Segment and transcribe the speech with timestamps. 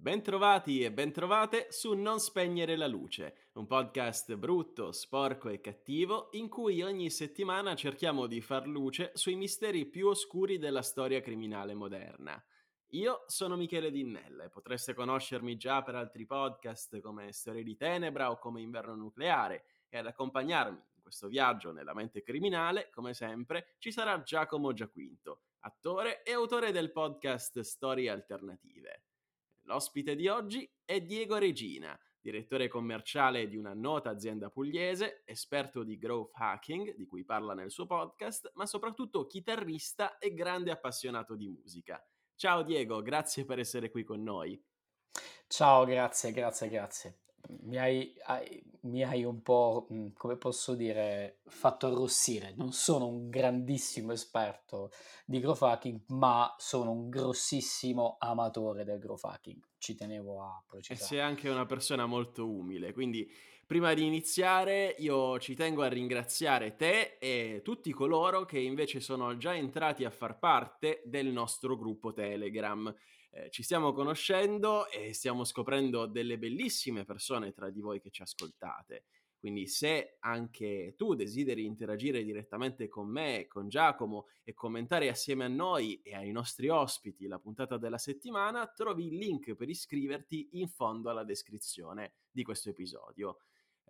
[0.00, 6.48] Bentrovati e bentrovate su Non spegnere la luce, un podcast brutto, sporco e cattivo in
[6.48, 12.40] cui ogni settimana cerchiamo di far luce sui misteri più oscuri della storia criminale moderna.
[12.90, 18.30] Io sono Michele Dinnella e potreste conoscermi già per altri podcast come Storie di Tenebra
[18.30, 23.74] o come Inverno Nucleare e ad accompagnarmi in questo viaggio nella mente criminale, come sempre,
[23.78, 29.02] ci sarà Giacomo Giaquinto, attore e autore del podcast Storie Alternative.
[29.68, 35.98] L'ospite di oggi è Diego Regina, direttore commerciale di una nota azienda pugliese, esperto di
[35.98, 41.48] growth hacking, di cui parla nel suo podcast, ma soprattutto chitarrista e grande appassionato di
[41.48, 42.02] musica.
[42.34, 44.58] Ciao Diego, grazie per essere qui con noi.
[45.46, 47.18] Ciao, grazie, grazie, grazie
[47.62, 52.54] mi hai, hai, mi hai un po', mm, come posso dire, fatto arrossire.
[52.56, 54.90] Non sono un grandissimo esperto
[55.24, 59.60] di growth hacking, ma sono un grossissimo amatore del growth hacking.
[59.78, 61.00] Ci tenevo a precisare.
[61.00, 63.30] E sei anche una persona molto umile, quindi
[63.66, 69.36] prima di iniziare io ci tengo a ringraziare te e tutti coloro che invece sono
[69.36, 72.94] già entrati a far parte del nostro gruppo Telegram
[73.38, 78.22] eh, ci stiamo conoscendo e stiamo scoprendo delle bellissime persone tra di voi che ci
[78.22, 79.04] ascoltate.
[79.38, 85.48] Quindi se anche tu desideri interagire direttamente con me, con Giacomo e commentare assieme a
[85.48, 90.68] noi e ai nostri ospiti la puntata della settimana, trovi il link per iscriverti in
[90.68, 93.38] fondo alla descrizione di questo episodio.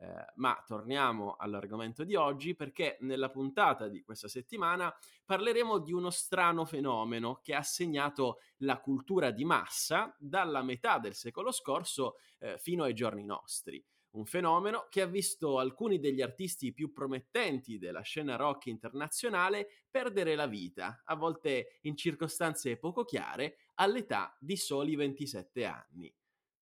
[0.00, 6.10] Eh, ma torniamo all'argomento di oggi perché nella puntata di questa settimana parleremo di uno
[6.10, 12.58] strano fenomeno che ha segnato la cultura di massa dalla metà del secolo scorso eh,
[12.58, 13.84] fino ai giorni nostri.
[14.10, 20.36] Un fenomeno che ha visto alcuni degli artisti più promettenti della scena rock internazionale perdere
[20.36, 26.14] la vita, a volte in circostanze poco chiare, all'età di soli 27 anni.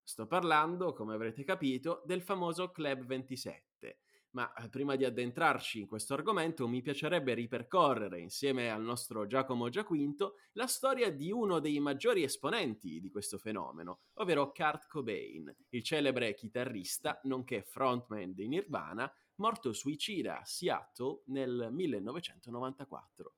[0.07, 3.99] Sto parlando, come avrete capito, del famoso Club 27.
[4.31, 9.67] Ma eh, prima di addentrarci in questo argomento mi piacerebbe ripercorrere insieme al nostro Giacomo
[9.67, 15.83] Giaquinto la storia di uno dei maggiori esponenti di questo fenomeno, ovvero Kurt Cobain, il
[15.83, 23.33] celebre chitarrista nonché frontman di Nirvana, morto suicida a Seattle nel 1994.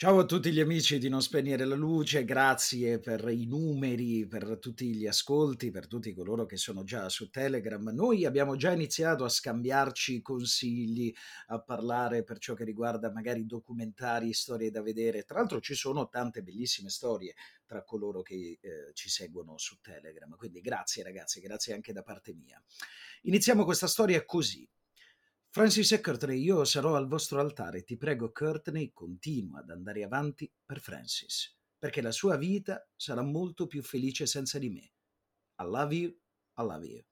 [0.00, 4.58] Ciao a tutti gli amici di Non Spegnere la Luce, grazie per i numeri, per
[4.60, 7.82] tutti gli ascolti, per tutti coloro che sono già su Telegram.
[7.88, 11.12] Noi abbiamo già iniziato a scambiarci consigli,
[11.48, 15.24] a parlare per ciò che riguarda magari documentari, storie da vedere.
[15.24, 17.34] Tra l'altro ci sono tante bellissime storie
[17.66, 22.32] tra coloro che eh, ci seguono su Telegram, quindi grazie ragazzi, grazie anche da parte
[22.34, 22.62] mia.
[23.22, 24.64] Iniziamo questa storia così.
[25.50, 27.82] Francis e Courtney, io sarò al vostro altare.
[27.82, 33.66] Ti prego, Courtney, continua ad andare avanti per Francis, perché la sua vita sarà molto
[33.66, 34.92] più felice senza di me.
[35.60, 37.02] I love you, I love you.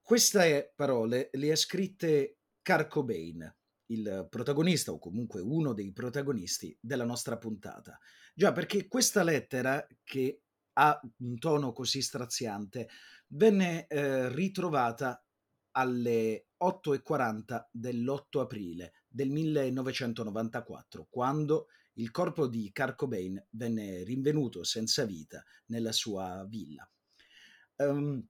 [0.00, 3.54] Queste parole le ha scritte Car Cobain,
[3.86, 7.98] il protagonista o comunque uno dei protagonisti della nostra puntata.
[8.34, 10.44] Già, perché questa lettera che
[10.76, 12.88] ha un tono così straziante
[13.28, 15.22] venne eh, ritrovata
[15.76, 25.04] alle 8.40 dell'8 aprile del 1994, quando il corpo di Kurt Cobain venne rinvenuto senza
[25.04, 26.88] vita nella sua villa.
[27.76, 28.24] Um,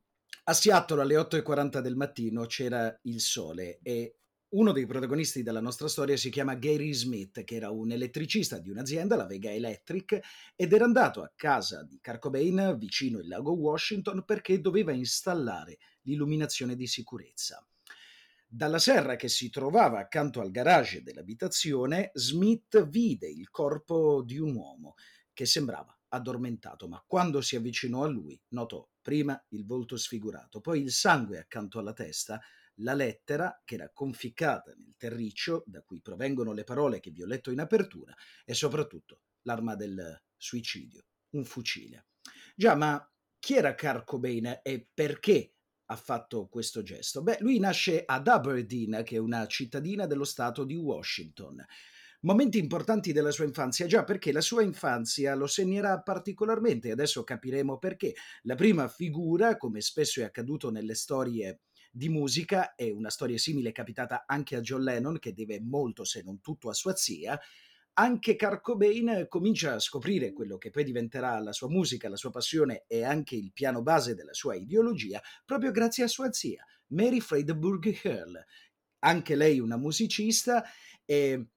[0.44, 4.18] a Seattle alle 8.40 del mattino c'era il sole e
[4.54, 8.70] uno dei protagonisti della nostra storia si chiama Gary Smith, che era un elettricista di
[8.70, 10.20] un'azienda, la Vega Electric,
[10.54, 15.78] ed era andato a casa di Kurt Cobain vicino il lago Washington perché doveva installare
[16.04, 17.66] l'illuminazione di sicurezza.
[18.46, 24.54] Dalla serra che si trovava accanto al garage dell'abitazione, Smith vide il corpo di un
[24.54, 24.94] uomo
[25.32, 30.80] che sembrava addormentato, ma quando si avvicinò a lui notò prima il volto sfigurato, poi
[30.80, 32.40] il sangue accanto alla testa,
[32.78, 37.26] la lettera che era conficcata nel terriccio da cui provengono le parole che vi ho
[37.26, 42.06] letto in apertura e soprattutto l'arma del suicidio, un fucile.
[42.54, 43.04] Già, ma
[43.38, 45.53] chi era Kurt Cobain e perché
[45.86, 47.22] ha fatto questo gesto?
[47.22, 51.64] Beh, lui nasce ad Aberdeen, che è una cittadina dello stato di Washington.
[52.20, 57.78] Momenti importanti della sua infanzia, già perché la sua infanzia lo segnerà particolarmente, adesso capiremo
[57.78, 58.14] perché.
[58.42, 61.60] La prima figura, come spesso è accaduto nelle storie
[61.92, 66.22] di musica, è una storia simile capitata anche a John Lennon, che deve molto, se
[66.22, 67.38] non tutto, a sua zia,
[67.94, 72.30] anche Kurt Cobain comincia a scoprire quello che poi diventerà la sua musica, la sua
[72.30, 77.20] passione e anche il piano base della sua ideologia, proprio grazie a sua zia, Mary
[77.20, 78.44] Freidenburg Hurl.
[79.00, 80.64] Anche lei una musicista
[81.04, 81.48] e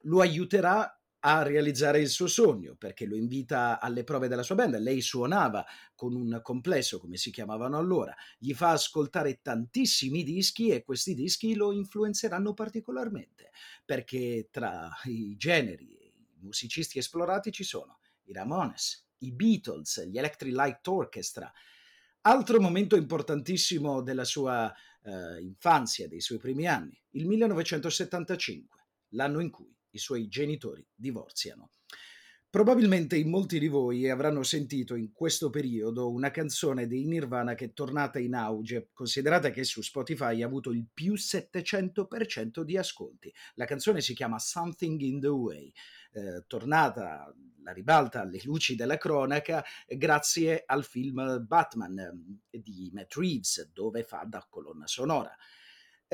[0.00, 4.78] lo aiuterà a realizzare il suo sogno perché lo invita alle prove della sua band.
[4.78, 10.84] Lei suonava con un complesso, come si chiamavano allora, gli fa ascoltare tantissimi dischi e
[10.84, 13.50] questi dischi lo influenzeranno particolarmente
[13.84, 20.54] perché tra i generi, i musicisti esplorati ci sono i Ramones, i Beatles, gli Electric
[20.54, 21.50] Light Orchestra.
[22.22, 24.72] Altro momento importantissimo della sua
[25.02, 31.70] eh, infanzia, dei suoi primi anni, il 1975, l'anno in cui i suoi genitori divorziano.
[32.54, 37.64] Probabilmente in molti di voi avranno sentito in questo periodo una canzone dei Nirvana che
[37.64, 43.34] è tornata in auge, considerate che su Spotify ha avuto il più 700% di ascolti.
[43.54, 45.72] La canzone si chiama Something in the Way,
[46.12, 51.98] eh, tornata la ribalta alle luci della cronaca grazie al film Batman
[52.50, 55.36] eh, di Matt Reeves, dove fa da colonna sonora.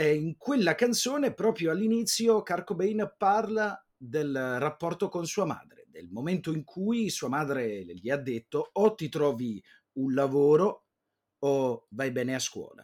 [0.00, 6.08] E in quella canzone, proprio all'inizio, Kurt Cobain parla del rapporto con sua madre, del
[6.08, 9.62] momento in cui sua madre gli ha detto o ti trovi
[9.98, 10.86] un lavoro
[11.40, 12.82] o vai bene a scuola.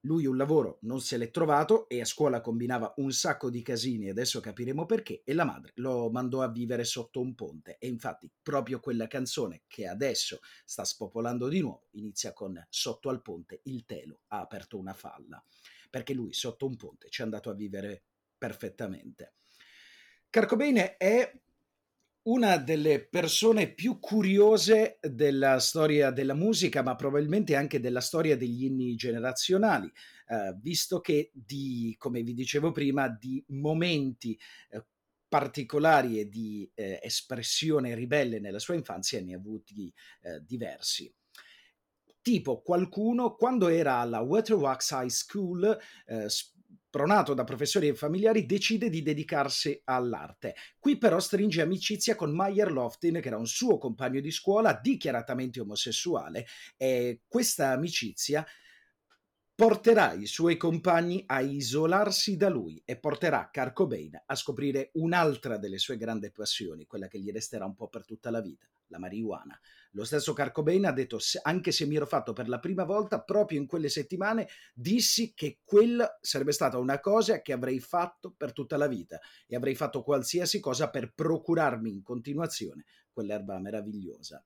[0.00, 4.08] Lui un lavoro non se l'è trovato e a scuola combinava un sacco di casini,
[4.08, 7.76] adesso capiremo perché, e la madre lo mandò a vivere sotto un ponte.
[7.78, 13.22] E infatti proprio quella canzone che adesso sta spopolando di nuovo inizia con Sotto al
[13.22, 15.40] ponte il telo ha aperto una falla,
[15.88, 18.04] perché lui sotto un ponte ci è andato a vivere
[18.36, 19.34] perfettamente.
[20.28, 21.32] Carcobain è
[22.26, 28.64] una delle persone più curiose della storia della musica, ma probabilmente anche della storia degli
[28.64, 29.90] inni generazionali,
[30.28, 34.38] eh, visto che di, come vi dicevo prima, di momenti
[34.70, 34.84] eh,
[35.28, 39.92] particolari e di eh, espressione ribelle nella sua infanzia ne ha avuti
[40.22, 41.12] eh, diversi.
[42.26, 46.26] Tipo qualcuno quando era alla Waterwax High School eh,
[46.90, 50.56] pronato da professori e familiari, decide di dedicarsi all'arte.
[50.80, 55.60] Qui però stringe amicizia con Meyer Loftin, che era un suo compagno di scuola dichiaratamente
[55.60, 56.46] omosessuale,
[56.76, 58.44] e questa amicizia
[59.54, 65.58] porterà i suoi compagni a isolarsi da lui e porterà Kurt Cobain a scoprire un'altra
[65.58, 68.98] delle sue grandi passioni, quella che gli resterà un po' per tutta la vita, la
[68.98, 69.56] marijuana.
[69.96, 73.22] Lo stesso Kurt Cobain ha detto, anche se mi ero fatto per la prima volta,
[73.22, 78.52] proprio in quelle settimane, dissi che quella sarebbe stata una cosa che avrei fatto per
[78.52, 84.44] tutta la vita e avrei fatto qualsiasi cosa per procurarmi in continuazione quell'erba meravigliosa.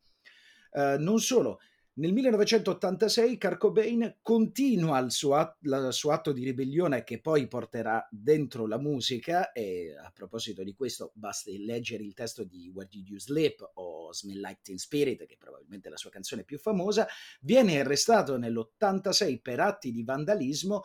[0.70, 1.58] Uh, non solo,
[1.94, 7.48] nel 1986 Kurt Cobain continua il suo, atto, il suo, atto di ribellione che poi
[7.48, 12.88] porterà dentro la musica e a proposito di questo basta leggere il testo di Where
[12.88, 16.58] Did You Sleep o Smell Like Teen Spirit che è probabilmente la sua canzone più
[16.58, 17.08] famosa,
[17.40, 20.82] viene arrestato nell'86 per atti di vandalismo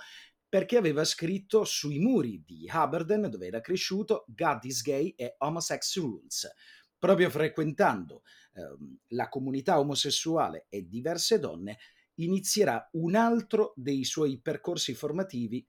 [0.50, 5.98] perché aveva scritto sui muri di Haberden dove era cresciuto God is gay e Homosex
[6.00, 6.50] Rules
[6.98, 8.24] proprio frequentando
[8.56, 8.62] eh,
[9.10, 11.78] la comunità omosessuale e diverse donne,
[12.16, 15.68] inizierà un altro dei suoi percorsi formativi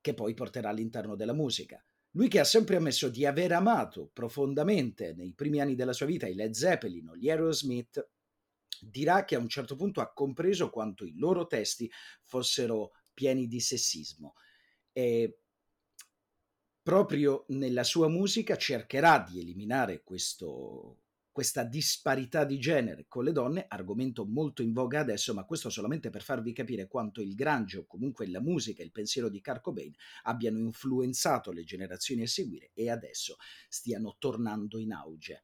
[0.00, 1.84] che poi porterà all'interno della musica.
[2.12, 6.26] Lui che ha sempre ammesso di aver amato profondamente nei primi anni della sua vita
[6.26, 8.10] i Led Zeppelin o gli Aerosmith,
[8.80, 11.90] dirà che a un certo punto ha compreso quanto i loro testi
[12.24, 14.34] fossero pieni di sessismo.
[14.90, 15.38] E
[16.82, 21.01] proprio nella sua musica cercherà di eliminare questo,
[21.32, 26.10] questa disparità di genere con le donne, argomento molto in voga adesso, ma questo solamente
[26.10, 29.62] per farvi capire quanto il grunge o comunque la musica e il pensiero di Kurt
[29.62, 29.92] Cobain
[30.24, 33.36] abbiano influenzato le generazioni a seguire e adesso
[33.68, 35.42] stiano tornando in auge.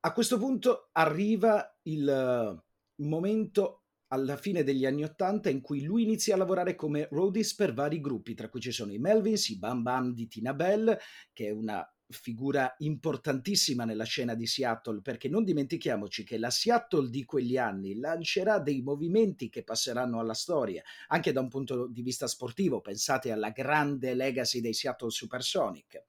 [0.00, 2.64] A questo punto arriva il
[2.96, 7.74] momento alla fine degli anni Ottanta in cui lui inizia a lavorare come roadies per
[7.74, 10.96] vari gruppi, tra cui ci sono i Melvins, i Bam Bam di Tina Bell,
[11.32, 17.10] che è una figura importantissima nella scena di Seattle, perché non dimentichiamoci che la Seattle
[17.10, 22.02] di quegli anni lancerà dei movimenti che passeranno alla storia, anche da un punto di
[22.02, 26.04] vista sportivo, pensate alla grande legacy dei Seattle Supersonic.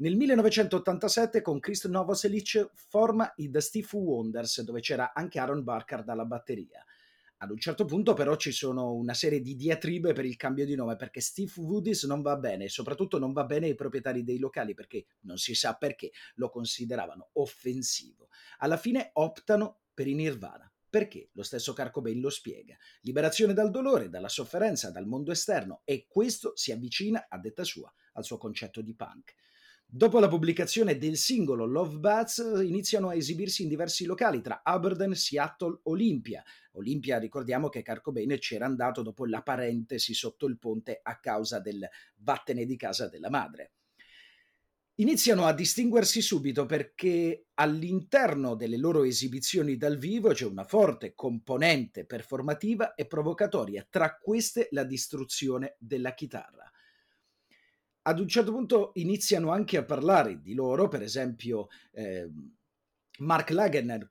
[0.00, 6.02] Nel 1987 con Chris Novoselic forma i The Steve Wonders, dove c'era anche Aaron Barker
[6.04, 6.82] dalla batteria.
[7.42, 10.74] Ad un certo punto però ci sono una serie di diatribe per il cambio di
[10.74, 14.38] nome perché Steve Woodies non va bene e soprattutto non va bene ai proprietari dei
[14.38, 18.28] locali perché non si sa perché lo consideravano offensivo.
[18.58, 20.70] Alla fine optano per i Nirvana.
[20.90, 21.30] Perché?
[21.32, 22.76] Lo stesso Carcobain lo spiega.
[23.02, 27.90] Liberazione dal dolore, dalla sofferenza, dal mondo esterno e questo si avvicina, a detta sua,
[28.14, 29.34] al suo concetto di punk.
[29.92, 35.16] Dopo la pubblicazione del singolo Love Bats iniziano a esibirsi in diversi locali tra Aberdeen,
[35.16, 36.44] Seattle, Olympia.
[36.74, 41.88] Olympia, ricordiamo che Carcobain c'era andato dopo la parentesi sotto il ponte a causa del
[42.18, 43.72] vattene di casa della madre.
[45.00, 52.04] iniziano a distinguersi subito perché all'interno delle loro esibizioni dal vivo c'è una forte componente
[52.04, 56.69] performativa e provocatoria, tra queste la distruzione della chitarra.
[58.02, 62.28] Ad un certo punto iniziano anche a parlare di loro, per esempio eh,
[63.18, 64.10] Mark Lagener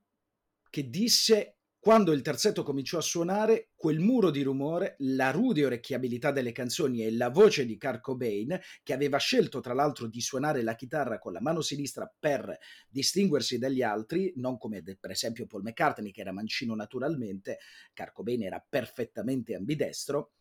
[0.70, 6.30] che disse quando il terzetto cominciò a suonare, quel muro di rumore, la rude orecchiabilità
[6.30, 10.62] delle canzoni e la voce di Kurt Cobain, che aveva scelto tra l'altro di suonare
[10.62, 12.58] la chitarra con la mano sinistra per
[12.90, 17.60] distinguersi dagli altri, non come per esempio Paul McCartney che era mancino naturalmente,
[17.96, 20.34] Kurt Cobain era perfettamente ambidestro.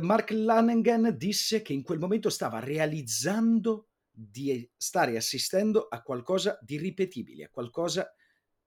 [0.00, 6.76] Mark Lanegan disse che in quel momento stava realizzando di stare assistendo a qualcosa di
[6.76, 8.10] ripetibile, a qualcosa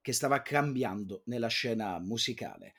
[0.02, 2.74] che stava cambiando nella scena musicale.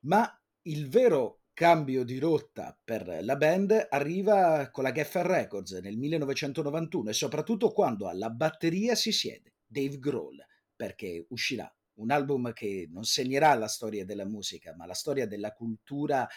[0.00, 0.30] Ma
[0.62, 7.10] il vero cambio di rotta per la band arriva con la Geffen Records nel 1991
[7.10, 10.44] e soprattutto quando alla batteria si siede Dave Grohl,
[10.76, 15.52] perché uscirà un album che non segnerà la storia della musica, ma la storia della
[15.52, 16.28] cultura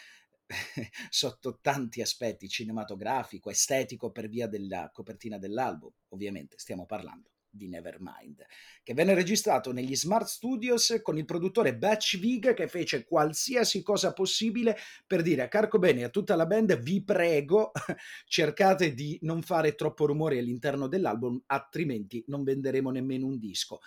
[1.09, 5.91] sotto tanti aspetti, cinematografico, estetico per via della copertina dell'album.
[6.09, 8.45] Ovviamente stiamo parlando di Nevermind,
[8.81, 14.13] che venne registrato negli Smart Studios con il produttore Batch Vig che fece qualsiasi cosa
[14.13, 17.71] possibile per dire a Carco Bene e a tutta la band vi prego
[18.25, 23.79] cercate di non fare troppo rumore all'interno dell'album altrimenti non venderemo nemmeno un disco.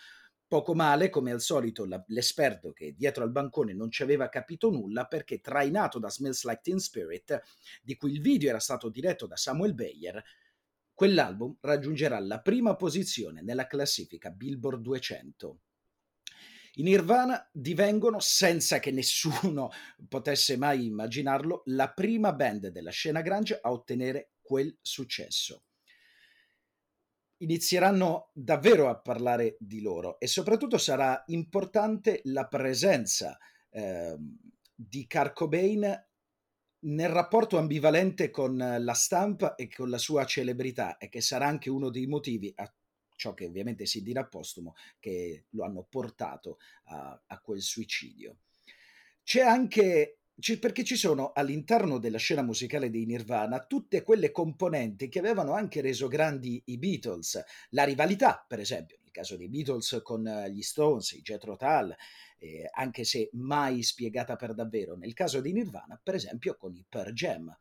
[0.55, 4.71] Poco male, come al solito, la, l'esperto che dietro al bancone non ci aveva capito
[4.71, 7.43] nulla perché trainato da Smells Like Teen Spirit,
[7.83, 10.23] di cui il video era stato diretto da Samuel Bayer,
[10.95, 15.59] quell'album raggiungerà la prima posizione nella classifica Billboard 200.
[16.75, 19.71] I Nirvana divengono, senza che nessuno
[20.09, 25.65] potesse mai immaginarlo, la prima band della scena grunge a ottenere quel successo.
[27.39, 33.37] Inizieranno davvero a parlare di loro e soprattutto sarà importante la presenza
[33.71, 34.17] eh,
[34.75, 36.07] di Kurt Cobain
[36.85, 41.71] nel rapporto ambivalente con la stampa e con la sua celebrità e che sarà anche
[41.71, 42.73] uno dei motivi a
[43.17, 48.39] ciò che ovviamente si dirà postumo che lo hanno portato a, a quel suicidio.
[49.23, 50.19] C'è anche
[50.59, 55.81] perché ci sono all'interno della scena musicale dei Nirvana tutte quelle componenti che avevano anche
[55.81, 61.13] reso grandi i Beatles, la rivalità per esempio, nel caso dei Beatles con gli Stones,
[61.13, 61.95] i Jethro Tull,
[62.39, 64.97] eh, anche se mai spiegata per davvero.
[64.97, 67.57] Nel caso di Nirvana, per esempio, con i Per Jam.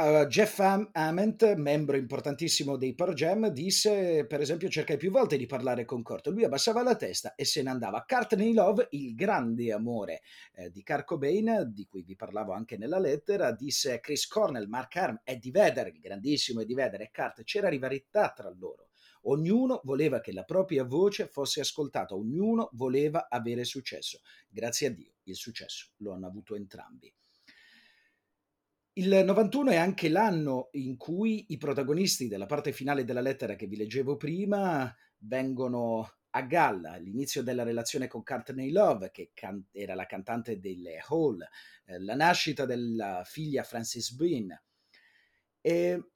[0.00, 5.36] Uh, Jeff Am- Ament, membro importantissimo dei Per Jam, disse, per esempio, cercai più volte
[5.36, 6.28] di parlare con Kurt.
[6.28, 8.04] Lui abbassava la testa e se ne andava.
[8.06, 10.20] Courtney Love, il grande amore
[10.52, 14.94] eh, di Kurt Cobain, di cui vi parlavo anche nella lettera, disse Chris Cornell, Mark
[14.94, 18.90] Arm, Eddie Vedder, il grandissimo Eddie Vedder e Kurt, c'era rivalità tra loro.
[19.22, 24.20] Ognuno voleva che la propria voce fosse ascoltata, ognuno voleva avere successo.
[24.48, 27.12] Grazie a Dio il successo lo hanno avuto entrambi.
[28.98, 33.68] Il 91 è anche l'anno in cui i protagonisti della parte finale della lettera che
[33.68, 39.94] vi leggevo prima vengono a galla all'inizio della relazione con Courtney Love, che can- era
[39.94, 41.40] la cantante delle Hall,
[41.84, 44.48] eh, la nascita della figlia Frances Bean.
[45.60, 46.10] E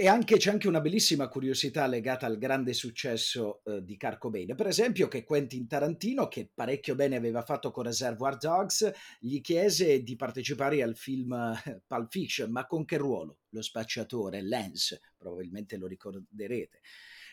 [0.00, 4.54] e anche, c'è anche una bellissima curiosità legata al grande successo eh, di Carco Bane.
[4.54, 10.04] Per esempio, che Quentin Tarantino, che parecchio bene aveva fatto con Reservoir Dogs, gli chiese
[10.04, 13.38] di partecipare al film eh, Pulp Fiction, ma con che ruolo?
[13.48, 16.78] Lo spacciatore, Lance, probabilmente lo ricorderete.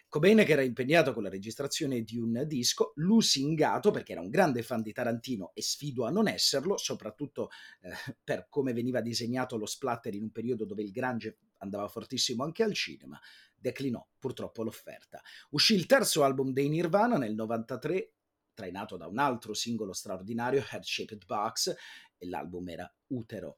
[0.10, 4.64] Cobain che era impegnato con la registrazione di un disco, lusingato perché era un grande
[4.64, 7.50] fan di Tarantino e sfido a non esserlo, soprattutto
[7.82, 7.92] eh,
[8.24, 12.64] per come veniva disegnato lo splatter in un periodo dove il grunge andava fortissimo anche
[12.64, 13.20] al cinema,
[13.56, 15.22] declinò purtroppo l'offerta.
[15.52, 18.14] Uscì il terzo album dei Nirvana nel 93,
[18.54, 21.76] trainato da un altro singolo straordinario, Head Shaped Box,
[22.18, 23.58] e l'album era Utero.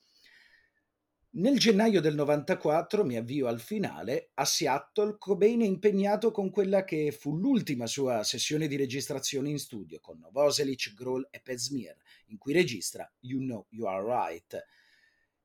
[1.30, 6.84] Nel gennaio del 94, mi avvio al finale, a Seattle Cobain è impegnato con quella
[6.84, 11.96] che fu l'ultima sua sessione di registrazione in studio con Novoselic, Grohl e Pezmir,
[12.27, 14.66] in cui registra You Know You Are Right.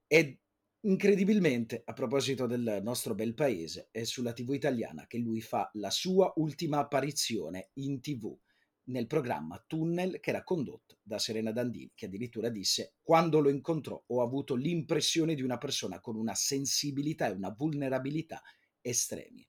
[0.06, 0.38] Ed
[0.82, 5.90] incredibilmente, a proposito del nostro bel paese, è sulla TV italiana che lui fa la
[5.90, 8.36] sua ultima apparizione in TV
[8.84, 14.02] nel programma Tunnel che era condotto da Serena Dandini, che addirittura disse quando lo incontrò
[14.04, 18.42] ho avuto l'impressione di una persona con una sensibilità e una vulnerabilità
[18.80, 19.46] estremi.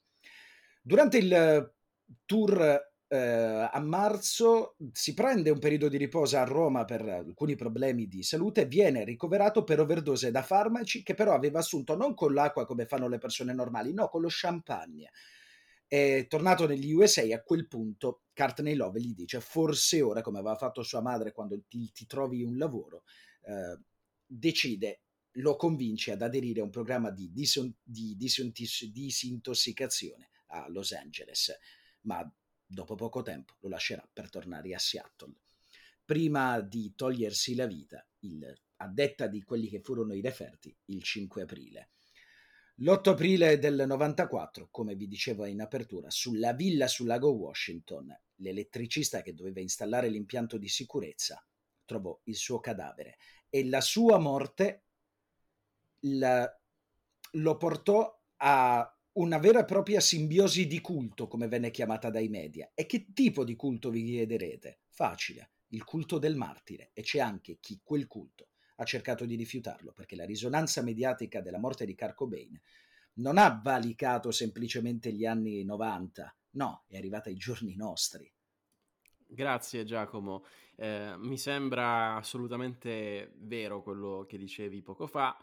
[0.81, 1.73] Durante il
[2.25, 8.07] tour eh, a marzo si prende un periodo di riposo a Roma per alcuni problemi
[8.07, 12.65] di salute, viene ricoverato per overdose da farmaci che però aveva assunto non con l'acqua
[12.65, 15.11] come fanno le persone normali, no, con lo champagne.
[15.87, 20.55] È tornato negli USA a quel punto Courtney Love gli dice forse ora, come aveva
[20.55, 23.03] fatto sua madre quando ti, ti trovi un lavoro,
[23.43, 23.77] eh,
[24.25, 25.01] decide
[25.37, 31.55] lo convince ad aderire a un programma di, disin- di disintos- disintossicazione a Los Angeles,
[32.01, 32.27] ma
[32.73, 35.33] dopo poco tempo lo lascerà per tornare a Seattle.
[36.03, 41.01] Prima di togliersi la vita, il, a detta di quelli che furono i referti, il
[41.01, 41.91] 5 aprile.
[42.77, 49.21] L'8 aprile del 94, come vi dicevo in apertura, sulla villa sul lago Washington, l'elettricista
[49.21, 51.45] che doveva installare l'impianto di sicurezza
[51.85, 53.17] trovò il suo cadavere
[53.49, 54.85] e la sua morte
[56.05, 56.59] la,
[57.31, 62.71] lo portò a una vera e propria simbiosi di culto, come venne chiamata dai media.
[62.73, 64.81] E che tipo di culto vi chiederete?
[64.89, 66.91] Facile, il culto del martire.
[66.93, 71.59] E c'è anche chi quel culto ha cercato di rifiutarlo, perché la risonanza mediatica della
[71.59, 72.59] morte di Kurt Cobain
[73.15, 78.31] non ha valicato semplicemente gli anni 90, no, è arrivata ai giorni nostri.
[79.27, 85.35] Grazie Giacomo, eh, mi sembra assolutamente vero quello che dicevi poco fa.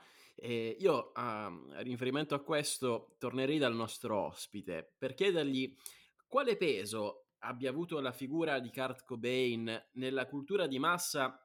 [0.43, 5.77] E io, a riferimento a questo, tornerei dal nostro ospite per chiedergli
[6.27, 11.45] quale peso abbia avuto la figura di Kurt Cobain nella cultura di massa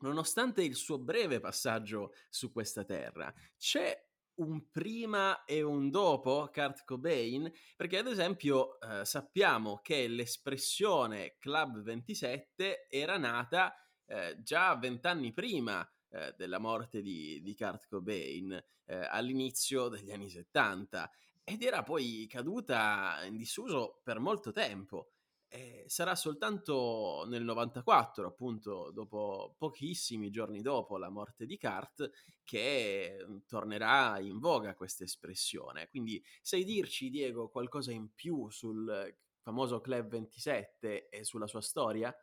[0.00, 3.32] nonostante il suo breve passaggio su questa terra.
[3.56, 3.96] C'è
[4.34, 7.50] un prima e un dopo Kurt Cobain?
[7.76, 13.74] Perché ad esempio eh, sappiamo che l'espressione Club 27 era nata
[14.06, 18.52] eh, già vent'anni prima eh, della morte di, di Kurt Cobain
[18.84, 21.10] eh, all'inizio degli anni 70
[21.44, 25.08] ed era poi caduta in disuso per molto tempo.
[25.48, 32.10] Eh, sarà soltanto nel 94, appunto, dopo pochissimi giorni dopo la morte di Kurt,
[32.44, 35.88] che mm, tornerà in voga questa espressione.
[35.88, 42.14] Quindi, sai dirci, Diego, qualcosa in più sul famoso Club 27 e sulla sua storia?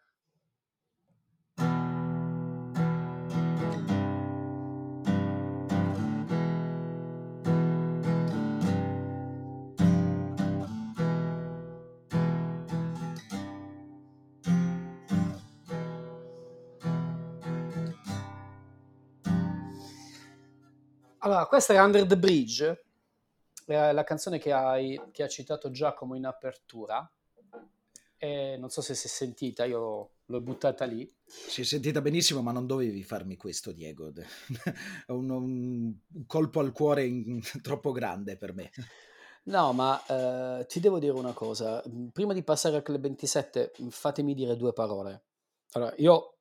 [21.20, 22.86] Allora, questa è Under the Bridge,
[23.66, 27.10] è la canzone che, hai, che ha citato Giacomo in apertura.
[28.18, 31.10] E non so se si è sentita, io l'ho buttata lì.
[31.26, 34.12] Si è sentita benissimo, ma non dovevi farmi questo, Diego.
[35.08, 35.94] un, un,
[36.26, 38.72] colpo al cuore in, troppo grande per me.
[39.44, 41.84] No, ma eh, ti devo dire una cosa.
[42.14, 45.24] Prima di passare al Club 27, fatemi dire due parole.
[45.72, 46.39] Allora, io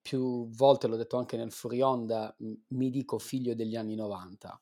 [0.00, 4.60] più volte l'ho detto anche nel fuori onda, mhmm, mi dico figlio degli anni 90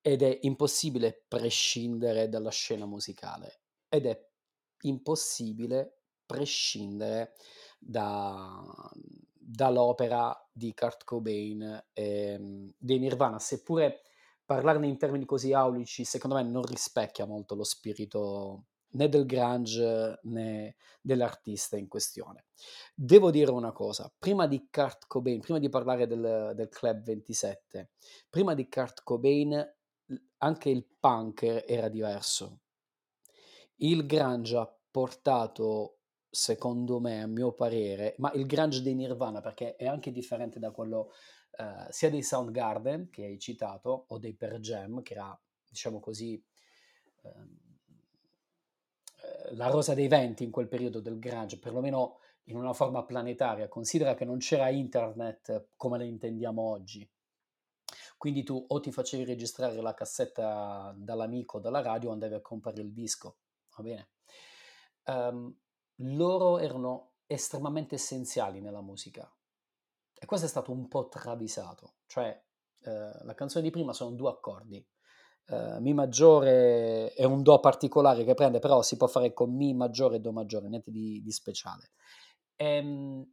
[0.00, 4.28] ed è impossibile prescindere dalla scena musicale ed è
[4.82, 7.34] impossibile prescindere
[7.78, 8.62] da,
[9.32, 14.02] dall'opera di Kurt Cobain e dei Nirvana, seppure
[14.44, 20.18] parlarne in termini così aulici secondo me non rispecchia molto lo spirito né del grunge
[20.22, 22.46] né dell'artista in questione.
[22.94, 27.90] Devo dire una cosa, prima di Kurt Cobain, prima di parlare del, del Club 27,
[28.30, 29.74] prima di Kurt Cobain
[30.38, 32.60] anche il punk era diverso.
[33.76, 35.98] Il grunge ha portato,
[36.30, 40.70] secondo me, a mio parere, ma il grunge dei Nirvana, perché è anche differente da
[40.70, 41.10] quello
[41.58, 46.42] uh, sia dei Soundgarden, che hai citato, o dei Per Jam, che era, diciamo così,
[47.22, 47.63] uh,
[49.52, 53.68] la rosa dei venti in quel periodo del grunge, perlomeno in una forma planetaria.
[53.68, 57.08] Considera che non c'era internet come la intendiamo oggi.
[58.16, 62.80] Quindi tu o ti facevi registrare la cassetta dall'amico dalla radio o andavi a comprare
[62.80, 63.38] il disco.
[63.76, 64.08] Va bene?
[65.04, 65.54] Um,
[65.96, 69.30] loro erano estremamente essenziali nella musica.
[70.18, 71.96] E questo è stato un po' travisato.
[72.06, 72.42] Cioè,
[72.84, 74.86] uh, la canzone di prima sono due accordi
[75.46, 79.74] Uh, Mi maggiore è un Do particolare che prende, però si può fare con Mi
[79.74, 81.90] maggiore e Do maggiore, niente di, di speciale.
[82.56, 83.30] E, um,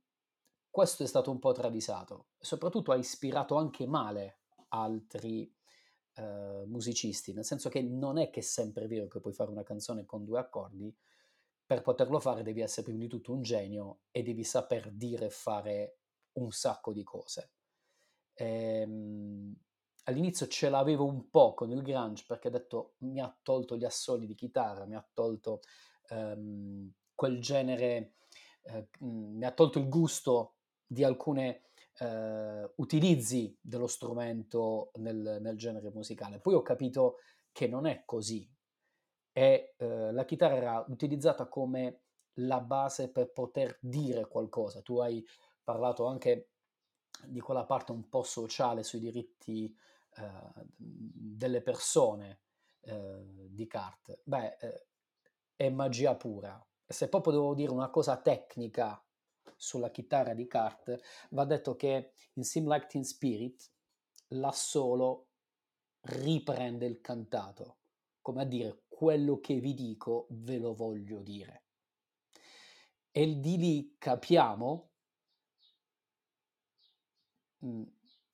[0.70, 5.54] questo è stato un po' travisato, soprattutto ha ispirato anche male altri
[6.16, 9.64] uh, musicisti, nel senso che non è che è sempre vero che puoi fare una
[9.64, 10.94] canzone con due accordi,
[11.66, 15.30] per poterlo fare devi essere prima di tutto un genio e devi saper dire e
[15.30, 16.00] fare
[16.34, 17.52] un sacco di cose.
[18.34, 19.56] E, um,
[20.04, 23.86] all'inizio ce l'avevo un po' con il grunge perché ha detto mi ha tolto gli
[23.86, 25.62] assoli di chitarra, mi ha tolto
[26.10, 28.14] um, quel genere,
[28.64, 30.56] eh, mi ha tolto il gusto
[30.88, 31.62] di alcune
[32.00, 36.40] eh, utilizzi dello strumento nel, nel, genere musicale.
[36.40, 37.18] Poi ho capito
[37.52, 38.50] che non è così.
[39.32, 42.02] E, eh, la chitarra era utilizzata come
[42.36, 44.82] la base per poter dire qualcosa.
[44.82, 45.24] Tu hai
[45.64, 46.50] parlato anche
[47.26, 49.74] di quella parte un po' sociale sui diritti
[50.16, 52.42] eh, delle persone
[52.82, 54.22] eh, di Cart.
[54.24, 54.88] Beh, eh,
[55.56, 56.64] è magia pura.
[56.86, 59.04] Se proprio devo dire una cosa tecnica
[59.56, 63.72] sulla chitarra di Cart, va detto che in Sim Like Teen Spirit
[64.30, 65.28] l'assolo
[66.02, 67.78] riprende il cantato,
[68.22, 71.66] come a dire quello che vi dico ve lo voglio dire.
[73.12, 74.92] E di lì capiamo
[77.60, 77.84] mh,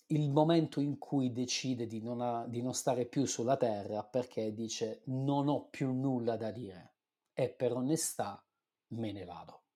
[0.08, 4.54] il momento in cui decide di non, ha, di non stare più sulla terra perché
[4.54, 6.96] dice non ho più nulla da dire
[7.34, 8.42] e per onestà
[8.90, 9.67] me ne vado.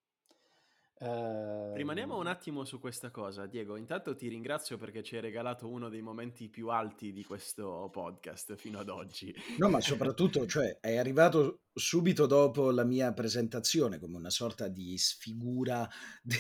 [1.04, 3.76] Rimaniamo un ehm attimo su questa cosa, Diego.
[3.76, 8.56] Intanto ti ringrazio perché ci hai regalato uno dei momenti più alti di questo podcast
[8.56, 9.34] fino ad oggi.
[9.58, 14.96] No, ma soprattutto, cioè, è arrivato subito dopo la mia presentazione come una sorta di
[15.00, 15.90] sfigura
[16.22, 16.38] de...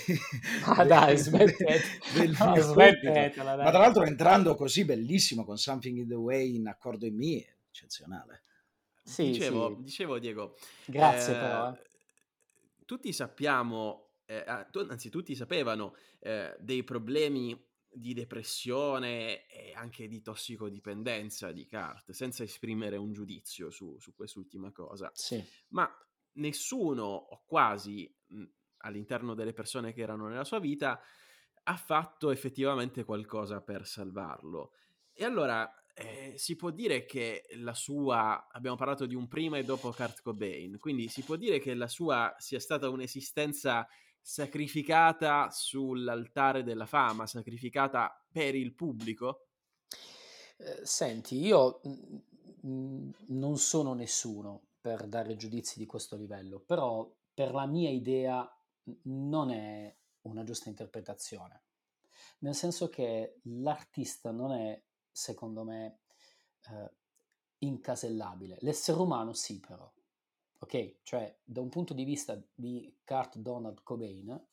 [0.65, 1.81] ah, dai, smettete.
[2.13, 3.65] del no, smettetela, dai.
[3.65, 7.57] Ma tra l'altro entrando così bellissimo con Something in the Way in accordo in me,
[7.67, 8.43] eccezionale.
[9.03, 9.83] Sì, dicevo, sì.
[9.83, 10.55] dicevo Diego.
[10.85, 11.73] Grazie eh, però.
[11.73, 11.81] Eh.
[12.85, 20.21] Tutti sappiamo eh, ah, anzi tutti sapevano eh, dei problemi di depressione e anche di
[20.21, 25.11] tossicodipendenza di Cart, senza esprimere un giudizio su, su quest'ultima cosa.
[25.13, 25.43] Sì.
[25.69, 25.89] Ma
[26.33, 28.43] nessuno, o quasi, mh,
[28.77, 31.01] all'interno delle persone che erano nella sua vita,
[31.63, 34.71] ha fatto effettivamente qualcosa per salvarlo.
[35.11, 39.63] E allora eh, si può dire che la sua, abbiamo parlato di un prima e
[39.63, 43.85] dopo Kurt Cobain, quindi si può dire che la sua sia stata un'esistenza
[44.21, 49.47] sacrificata sull'altare della fama, sacrificata per il pubblico?
[50.57, 51.81] Eh, senti, io
[52.61, 58.47] mh, non sono nessuno per dare giudizi di questo livello, però per la mia idea
[59.03, 61.63] non è una giusta interpretazione,
[62.39, 64.81] nel senso che l'artista non è,
[65.11, 65.99] secondo me,
[66.69, 66.91] eh,
[67.59, 68.57] incasellabile.
[68.61, 69.91] L'essere umano sì, però.
[70.63, 74.47] Ok, cioè da un punto di vista di Kurt Donald Cobain,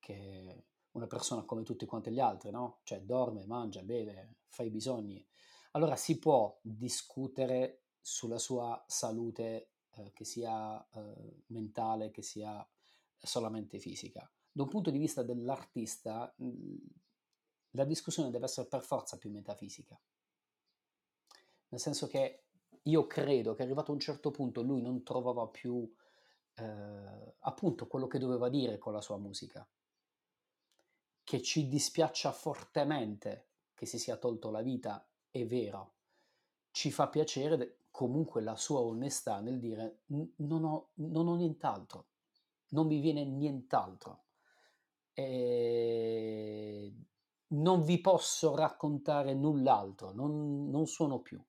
[0.00, 2.80] che è una persona come tutti quanti gli altri, no?
[2.82, 5.24] Cioè dorme, mangia, beve, fa i bisogni.
[5.72, 12.68] Allora si può discutere sulla sua salute, eh, che sia eh, mentale, che sia
[13.16, 14.28] solamente fisica.
[14.50, 16.76] Da un punto di vista dell'artista, mh,
[17.70, 19.98] la discussione deve essere per forza più metafisica.
[21.68, 22.46] Nel senso che
[22.82, 25.90] io credo che arrivato a un certo punto lui non trovava più
[26.54, 29.66] eh, appunto quello che doveva dire con la sua musica.
[31.24, 35.94] Che ci dispiaccia fortemente che si sia tolto la vita, è vero.
[36.70, 42.06] Ci fa piacere comunque la sua onestà nel dire non ho, non ho nient'altro,
[42.70, 44.24] non mi viene nient'altro.
[45.14, 46.94] E
[47.48, 51.42] non vi posso raccontare null'altro, non, non suono più.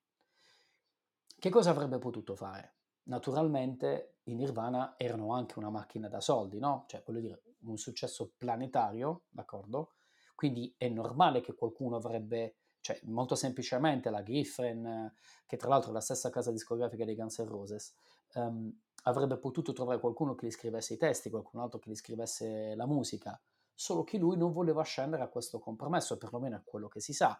[1.43, 2.75] Che cosa avrebbe potuto fare?
[3.07, 6.85] Naturalmente i Nirvana erano anche una macchina da soldi, no?
[6.87, 9.91] Cioè, voglio dire, un successo planetario, d'accordo?
[10.35, 15.11] Quindi è normale che qualcuno avrebbe, cioè molto semplicemente la Griffin,
[15.45, 17.93] che tra l'altro è la stessa casa discografica dei Guns N' Roses,
[18.35, 22.73] um, avrebbe potuto trovare qualcuno che gli scrivesse i testi, qualcun altro che gli scrivesse
[22.73, 23.37] la musica,
[23.75, 27.37] solo che lui non voleva scendere a questo compromesso, perlomeno è quello che si sa.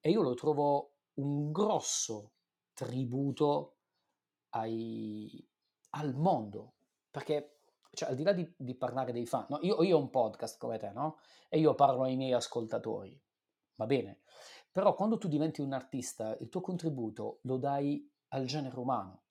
[0.00, 2.30] E io lo trovo un grosso
[2.76, 3.78] tributo
[4.50, 5.42] ai,
[5.90, 6.74] al mondo,
[7.10, 7.60] perché
[7.90, 9.58] cioè, al di là di, di parlare dei fan, no?
[9.62, 11.16] io, io, ho un podcast come te, no?
[11.48, 13.18] E io parlo ai miei ascoltatori,
[13.76, 14.20] va bene,
[14.70, 19.22] però quando tu diventi un artista, il tuo contributo lo dai al genere umano,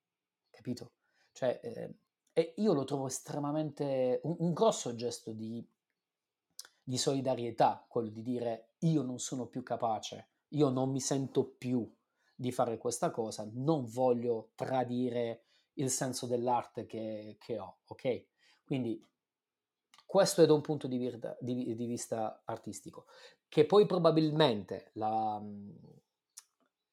[0.49, 0.93] capito?
[1.31, 1.99] Cioè, eh,
[2.33, 5.63] e io lo trovo estremamente un, un grosso gesto di,
[6.81, 11.94] di solidarietà, quello di dire io non sono più capace, io non mi sento più
[12.35, 18.25] di fare questa cosa, non voglio tradire il senso dell'arte che, che ho, ok?
[18.65, 19.03] Quindi
[20.05, 23.05] questo è da un punto di, vista, di, di vista artistico,
[23.47, 25.41] che poi probabilmente la,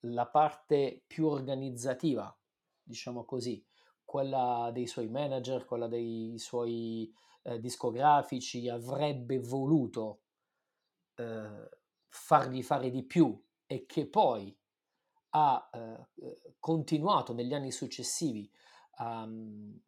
[0.00, 2.35] la parte più organizzativa,
[2.83, 3.64] diciamo così,
[4.05, 10.22] quella dei suoi manager, quella dei suoi eh, discografici, avrebbe voluto
[11.14, 11.68] eh,
[12.09, 14.57] fargli fare di più e che poi
[15.35, 18.51] ha eh, continuato negli anni successivi
[18.97, 19.27] a,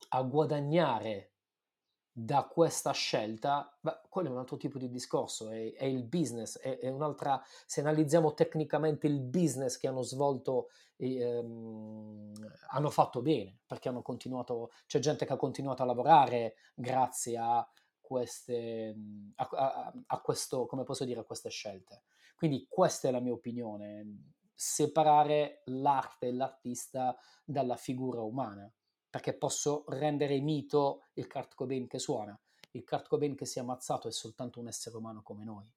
[0.09, 1.30] a guadagnare
[2.16, 6.61] da questa scelta, beh, quello è un altro tipo di discorso, è, è il business,
[6.61, 12.33] è, è, un'altra, se analizziamo tecnicamente il business che hanno svolto, ehm,
[12.70, 17.68] hanno fatto bene, perché hanno continuato, c'è gente che ha continuato a lavorare grazie a
[18.00, 18.94] queste,
[19.35, 22.04] a, a, a questo, come posso dire, a queste scelte.
[22.37, 28.70] Quindi questa è la mia opinione, separare l'arte e l'artista dalla figura umana
[29.14, 32.36] perché posso rendere mito il Kurt Cobain che suona.
[32.72, 35.72] Il Kurt Cobain che si è ammazzato è soltanto un essere umano come noi.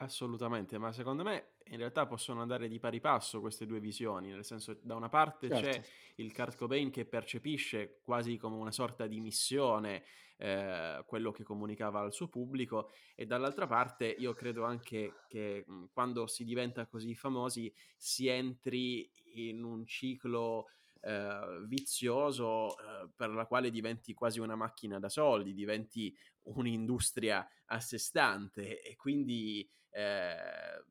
[0.00, 4.44] Assolutamente, ma secondo me in realtà possono andare di pari passo queste due visioni, nel
[4.44, 5.66] senso da una parte certo.
[5.66, 5.82] c'è
[6.16, 10.04] il Kurt Cobain che percepisce quasi come una sorta di missione
[10.36, 15.86] eh, quello che comunicava al suo pubblico e dall'altra parte io credo anche che mh,
[15.92, 20.68] quando si diventa così famosi si entri in un ciclo
[21.00, 27.80] eh, vizioso eh, per la quale diventi quasi una macchina da soldi, diventi un'industria a
[27.80, 30.84] sé stante e quindi eh,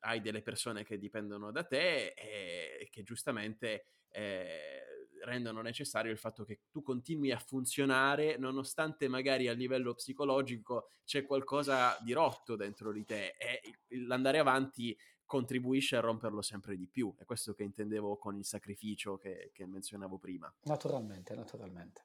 [0.00, 4.82] hai delle persone che dipendono da te e, che giustamente eh,
[5.24, 11.24] rendono necessario il fatto che tu continui a funzionare nonostante magari a livello psicologico c'è
[11.24, 13.60] qualcosa di rotto dentro di te e
[14.06, 14.96] l'andare avanti
[15.34, 17.12] contribuisce a romperlo sempre di più.
[17.18, 20.52] È questo che intendevo con il sacrificio che, che menzionavo prima.
[20.62, 22.04] Naturalmente, naturalmente.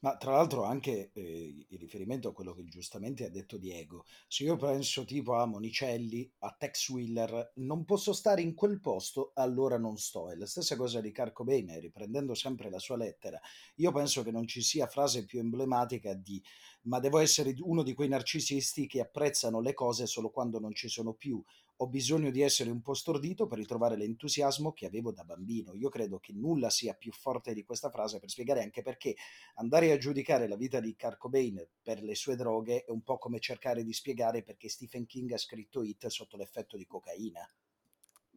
[0.00, 4.44] Ma tra l'altro anche eh, in riferimento a quello che giustamente ha detto Diego, se
[4.44, 9.78] io penso tipo a Monicelli, a Tex Wheeler, non posso stare in quel posto, allora
[9.78, 10.30] non sto.
[10.30, 13.40] È la stessa cosa di Carco Bene, riprendendo sempre la sua lettera.
[13.76, 16.40] Io penso che non ci sia frase più emblematica di
[16.82, 20.88] ma devo essere uno di quei narcisisti che apprezzano le cose solo quando non ci
[20.88, 21.42] sono più
[21.80, 25.74] ho bisogno di essere un po' stordito per ritrovare l'entusiasmo che avevo da bambino.
[25.74, 29.14] Io credo che nulla sia più forte di questa frase per spiegare anche perché
[29.54, 33.18] andare a giudicare la vita di Kurt Cobain per le sue droghe è un po'
[33.18, 37.48] come cercare di spiegare perché Stephen King ha scritto Hit sotto l'effetto di cocaina.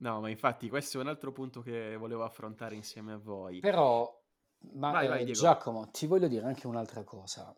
[0.02, 3.60] No, ma infatti questo è un altro punto che volevo affrontare insieme a voi.
[3.60, 4.08] Però,
[4.74, 7.56] ma vai, vai, eh, Giacomo, ti voglio dire anche un'altra cosa.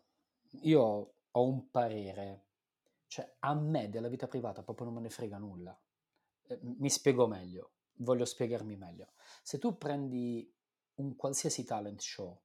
[0.62, 2.44] Io ho un parere
[3.14, 5.80] cioè, a me della vita privata proprio non me ne frega nulla.
[6.48, 9.12] Eh, mi spiego meglio, voglio spiegarmi meglio.
[9.40, 10.52] Se tu prendi
[10.94, 12.42] un qualsiasi talent show,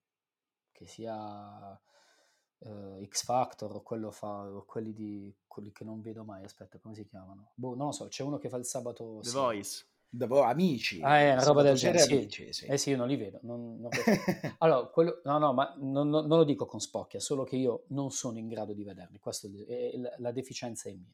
[0.72, 6.24] che sia uh, X Factor o, quello fa, o quelli, di, quelli che non vedo
[6.24, 7.50] mai, aspetta, come si chiamano?
[7.56, 9.22] Boh, non lo so, c'è uno che fa il sabato...
[9.24, 9.88] The Voice.
[10.12, 11.02] Dopo amici.
[11.04, 12.00] Ah, è una roba del genere.
[12.00, 12.14] Sì.
[12.14, 12.66] Amici, sì.
[12.66, 13.40] Eh sì, io non li vedo.
[13.44, 13.90] Non, non
[14.58, 18.10] allora, quello, no, no, ma non, non, lo dico con spocchia, solo che io non
[18.10, 19.20] sono in grado di vederli.
[19.20, 21.14] Questo è, la, la deficienza è mia.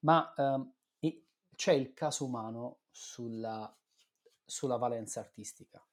[0.00, 0.72] Ma um,
[1.58, 3.76] c'è il caso umano sulla,
[4.44, 5.84] sulla valenza artistica.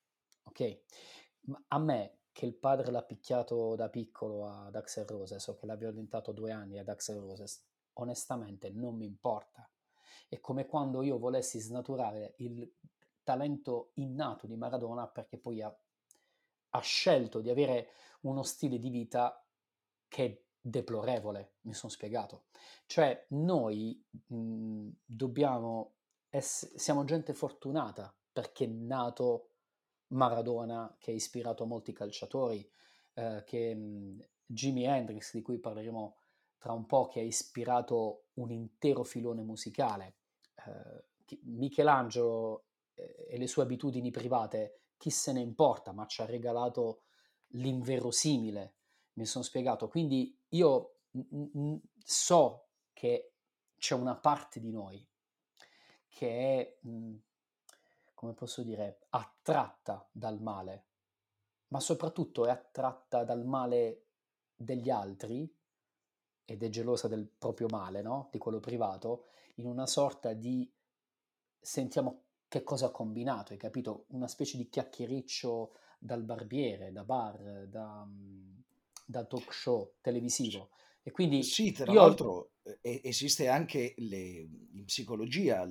[0.43, 0.81] Ok?
[1.69, 5.75] A me, che il padre l'ha picchiato da piccolo ad Axel Roses o che l'ha
[5.75, 9.67] violentato due anni ad Axel Roses, onestamente non mi importa
[10.27, 12.71] è come quando io volessi snaturare il
[13.23, 15.75] talento innato di Maradona perché poi ha,
[16.69, 17.89] ha scelto di avere
[18.21, 19.43] uno stile di vita
[20.07, 22.45] che è deplorevole, mi sono spiegato.
[22.85, 25.93] Cioè noi mh, dobbiamo
[26.29, 29.49] essere, siamo gente fortunata perché è nato
[30.07, 32.67] Maradona che ha ispirato molti calciatori,
[33.13, 36.17] eh, che mh, Jimi Hendrix di cui parleremo
[36.57, 40.15] tra un po' che ha ispirato un intero filone musicale.
[40.65, 46.25] Eh, Michelangelo eh, e le sue abitudini private, chi se ne importa, ma ci ha
[46.25, 47.01] regalato
[47.49, 48.75] l'inverosimile,
[49.13, 49.87] mi sono spiegato.
[49.87, 50.95] Quindi io
[52.03, 53.33] so che
[53.77, 55.05] c'è una parte di noi
[56.09, 57.15] che è, mh,
[58.13, 60.85] come posso dire, attratta dal male,
[61.67, 64.05] ma soprattutto è attratta dal male
[64.55, 65.53] degli altri
[66.45, 68.29] ed è gelosa del proprio male, no?
[68.31, 70.71] di quello privato, in una sorta di
[71.59, 74.05] sentiamo che cosa ha combinato, hai capito?
[74.09, 78.07] Una specie di chiacchiericcio dal barbiere, da bar, da,
[79.05, 80.69] da talk show televisivo.
[81.01, 81.99] E quindi sì, tra io...
[81.99, 84.17] l'altro esiste anche le,
[84.71, 85.65] in psicologia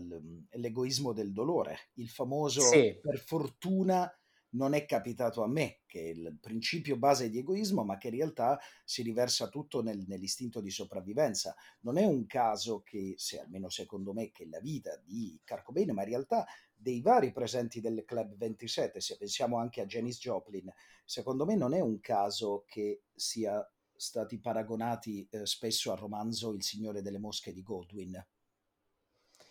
[0.50, 2.96] l'egoismo del dolore, il famoso sì.
[3.00, 4.10] per fortuna
[4.54, 8.14] non è capitato a me, che è il principio base di egoismo, ma che in
[8.14, 11.54] realtà si riversa tutto nel, nell'istinto di sopravvivenza.
[11.80, 16.02] Non è un caso che, se almeno secondo me, che la vita di Carcobain, ma
[16.02, 20.72] in realtà dei vari presenti del Club 27, se pensiamo anche a Janis Joplin,
[21.04, 26.62] secondo me non è un caso che sia stati paragonati eh, spesso al romanzo Il
[26.62, 28.24] Signore delle Mosche di Godwin.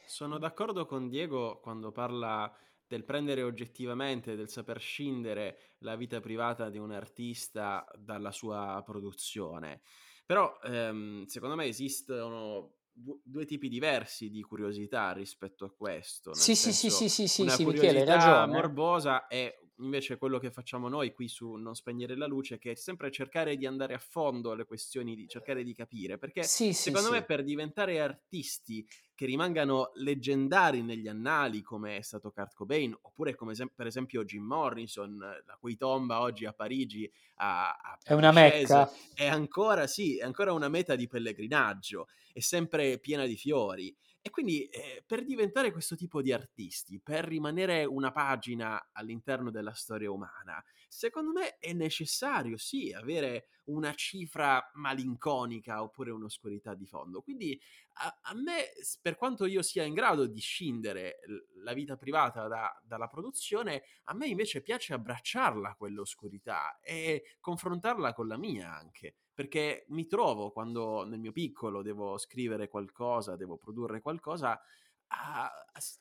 [0.06, 2.54] Sono d'accordo con Diego quando parla
[2.88, 9.82] del prendere oggettivamente, del saper scindere la vita privata di un artista dalla sua produzione.
[10.26, 16.34] Però ehm, secondo me esistono due tipi diversi di curiosità rispetto a questo.
[16.34, 18.54] Sì, sì, sì, sì, sì, sì, sì, curiosità Michele, hai ragione.
[18.54, 22.76] morbosa e invece quello che facciamo noi qui su Non spegnere la luce, che è
[22.76, 26.92] sempre cercare di andare a fondo alle questioni, di cercare di capire, perché Sì, sì,
[26.92, 27.26] secondo me sì.
[27.26, 33.52] per diventare artisti che rimangano leggendari negli annali come è stato Kurt Cobain oppure come
[33.52, 38.32] esem- per esempio Jim Morrison, la cui tomba oggi a Parigi a, a È una
[38.32, 38.90] mecca.
[39.14, 43.96] è ancora, sì, è ancora una meta di pellegrinaggio, è sempre piena di fiori.
[44.26, 49.74] E quindi eh, per diventare questo tipo di artisti, per rimanere una pagina all'interno della
[49.74, 57.22] storia umana, secondo me è necessario, sì, avere una cifra malinconica oppure un'oscurità di fondo.
[57.22, 57.60] Quindi
[57.96, 61.20] a, a me, per quanto io sia in grado di scindere
[61.62, 68.28] la vita privata da- dalla produzione, a me invece piace abbracciarla quell'oscurità e confrontarla con
[68.28, 74.02] la mia anche perché mi trovo quando nel mio piccolo devo scrivere qualcosa, devo produrre
[74.02, 74.60] qualcosa,
[75.08, 75.52] a,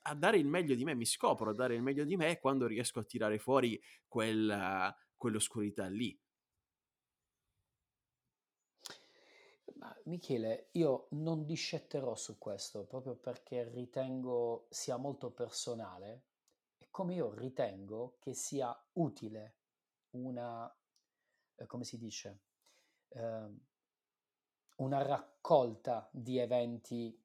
[0.02, 2.66] a dare il meglio di me, mi scopro a dare il meglio di me quando
[2.66, 6.18] riesco a tirare fuori quella, quell'oscurità lì.
[10.04, 16.24] Michele, io non discetterò su questo proprio perché ritengo sia molto personale
[16.78, 19.56] e come io ritengo che sia utile
[20.10, 20.72] una,
[21.56, 22.40] eh, come si dice,
[23.14, 23.60] ehm,
[24.76, 27.18] una raccolta di eventi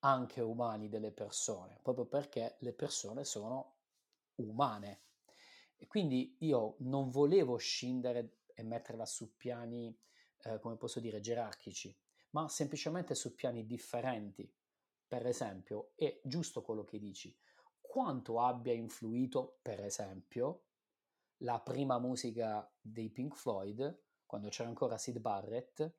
[0.00, 3.74] anche umani delle persone, proprio perché le persone sono
[4.36, 5.02] umane.
[5.76, 9.98] E quindi io non volevo scindere e metterla su piani,
[10.44, 11.94] eh, come posso dire, gerarchici,
[12.30, 14.50] ma semplicemente su piani differenti.
[15.08, 17.36] Per esempio, è giusto quello che dici,
[17.80, 20.64] quanto abbia influito, per esempio,
[21.38, 25.94] la prima musica dei Pink Floyd, quando c'era ancora Sid Barrett,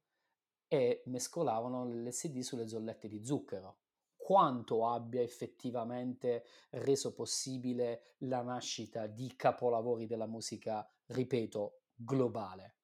[0.68, 3.80] e mescolavano l'LSD sulle zollette di zucchero.
[4.16, 12.76] Quanto abbia effettivamente reso possibile la nascita di capolavori della musica, ripeto, globale.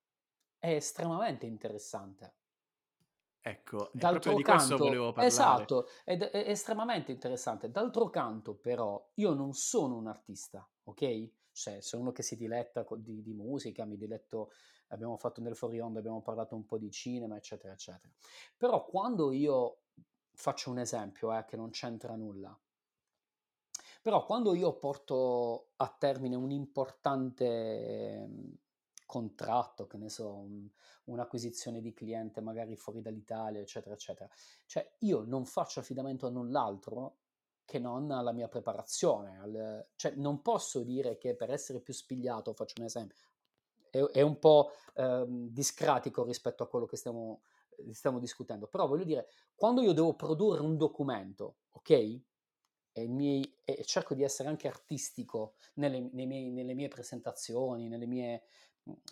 [0.57, 2.35] È estremamente interessante.
[3.45, 5.27] Ecco, è proprio D'altro di questo canto, volevo parlare.
[5.27, 7.69] esatto, ed è estremamente interessante.
[7.69, 11.29] D'altro canto, però, io non sono un artista, ok?
[11.51, 14.51] Cioè, sono uno che si diletta di, di musica, mi diletto,
[14.87, 18.13] abbiamo fatto nel fuori onda, abbiamo parlato un po' di cinema, eccetera, eccetera.
[18.55, 19.81] Però quando io
[20.31, 22.57] faccio un esempio, eh, che non c'entra nulla,
[24.01, 28.57] però quando io porto a termine un importante ehm,
[29.05, 30.67] contratto, che ne so, un-
[31.05, 34.29] un'acquisizione di cliente magari fuori dall'Italia, eccetera, eccetera,
[34.65, 37.17] cioè io non faccio affidamento a null'altro
[37.65, 39.37] che non alla mia preparazione.
[39.39, 43.17] al- cioè non posso dire che per essere più spigliato, faccio un esempio,
[43.89, 47.41] è, è un po' ehm, discratico rispetto a quello che stiamo,
[47.91, 52.21] stiamo discutendo, però voglio dire, quando io devo produrre un documento, ok?
[52.95, 58.43] E, miei- e cerco di essere anche artistico nelle, miei- nelle mie presentazioni, nelle mie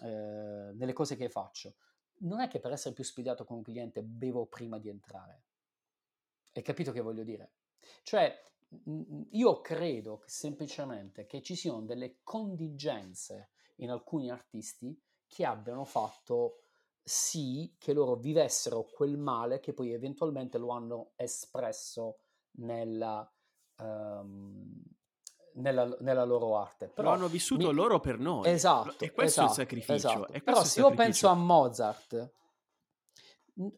[0.04, 1.76] eh, nelle cose che faccio.
[2.22, 5.44] Non è che per essere più spigliato con un cliente bevo prima di entrare.
[6.54, 7.54] Hai capito che voglio dire?
[8.04, 8.34] Cioè,
[8.68, 16.58] mh, io credo semplicemente che ci siano delle contingenze in alcuni artisti che abbiano fatto
[17.04, 22.20] sì che loro vivessero quel male che poi eventualmente lo hanno espresso
[22.58, 23.30] nella,
[23.78, 24.84] ehm,
[25.56, 26.88] nella, nella loro arte.
[26.88, 28.44] Lo Però hanno vissuto mi- loro per noi.
[28.44, 29.94] Lo- Esatto, E questo è il esatto, sacrificio.
[30.28, 30.40] esatto.
[30.44, 32.34] Però se io penso a Mozart,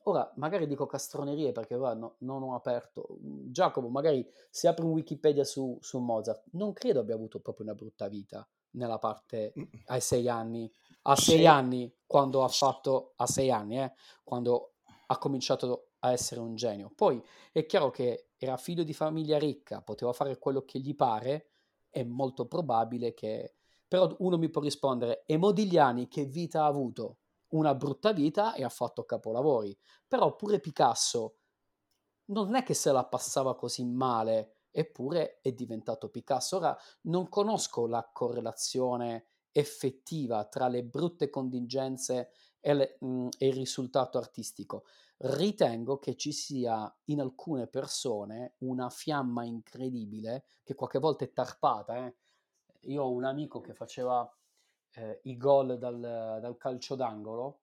[0.03, 3.17] ora magari dico castronerie perché ora no- non ho aperto.
[3.19, 7.75] Giacomo, magari se apri un Wikipedia su, su Mozart, non credo abbia avuto proprio una
[7.75, 9.53] brutta vita nella parte
[9.87, 10.71] ai sei anni.
[11.03, 11.45] A sei Sì.
[11.45, 14.75] anni, quando ha fatto, a sei anni, eh, quando
[15.07, 16.91] ha cominciato a essere un genio.
[16.95, 21.51] Poi è chiaro che era figlio di famiglia ricca, poteva fare quello che gli pare,
[21.93, 23.53] è molto probabile che...
[23.87, 27.19] Però uno mi può rispondere, e Modigliani che vita ha avuto?
[27.49, 29.77] Una brutta vita e ha fatto capolavori.
[30.07, 31.35] Però pure Picasso
[32.25, 36.57] non è che se la passava così male, eppure è diventato Picasso.
[36.57, 42.31] Ora non conosco la correlazione effettiva tra le brutte contingenze
[42.65, 44.85] e, le- mh, e il risultato artistico.
[45.17, 52.05] Ritengo che ci sia in alcune persone una fiamma incredibile che qualche volta è tarpata.
[52.05, 52.15] eh.
[52.87, 54.29] Io ho un amico che faceva
[54.93, 57.59] eh, i gol dal, dal calcio d'angolo,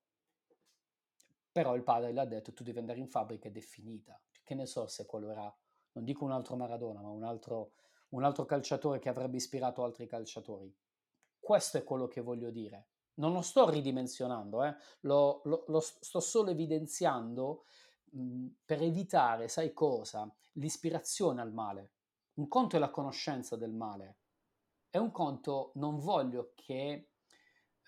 [1.53, 4.21] però il padre le ha detto tu devi andare in fabbrica ed è finita.
[4.43, 5.55] Che ne so se quello era,
[5.93, 7.73] non dico un altro Maradona, ma un altro,
[8.11, 10.75] un altro calciatore che avrebbe ispirato altri calciatori.
[11.39, 12.90] Questo è quello che voglio dire.
[13.21, 14.75] Non lo sto ridimensionando, eh?
[15.01, 17.65] lo, lo, lo, sto solo evidenziando
[18.13, 20.33] mh, per evitare, sai cosa?
[20.53, 21.93] L'ispirazione al male.
[22.35, 24.17] Un conto è la conoscenza del male,
[24.89, 27.11] è un conto non voglio che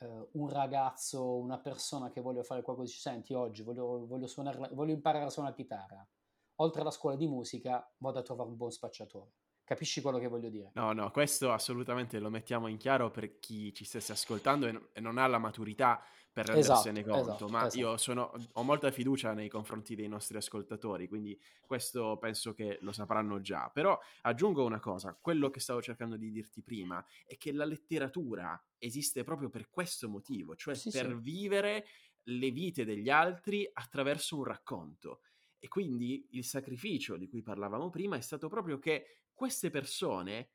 [0.01, 4.69] uh, un ragazzo, una persona che voglio fare qualcosa, dice senti oggi voglio, voglio, suonare,
[4.73, 6.09] voglio imparare a suonare la chitarra,
[6.57, 9.33] oltre alla scuola di musica vado a trovare un buon spacciatore.
[9.65, 10.71] Capisci quello che voglio dire?
[10.75, 15.01] No, no, questo assolutamente lo mettiamo in chiaro per chi ci stesse ascoltando e, e
[15.01, 16.03] non ha la maturità
[16.33, 17.79] per rendersene esatto, conto, esatto, ma esatto.
[17.79, 22.93] io sono, ho molta fiducia nei confronti dei nostri ascoltatori, quindi questo penso che lo
[22.93, 23.71] sapranno già.
[23.73, 28.61] Però aggiungo una cosa, quello che stavo cercando di dirti prima è che la letteratura
[28.79, 31.15] esiste proprio per questo motivo, cioè sì, per sì.
[31.21, 31.87] vivere
[32.25, 35.21] le vite degli altri attraverso un racconto.
[35.59, 40.51] E quindi il sacrificio di cui parlavamo prima è stato proprio che queste persone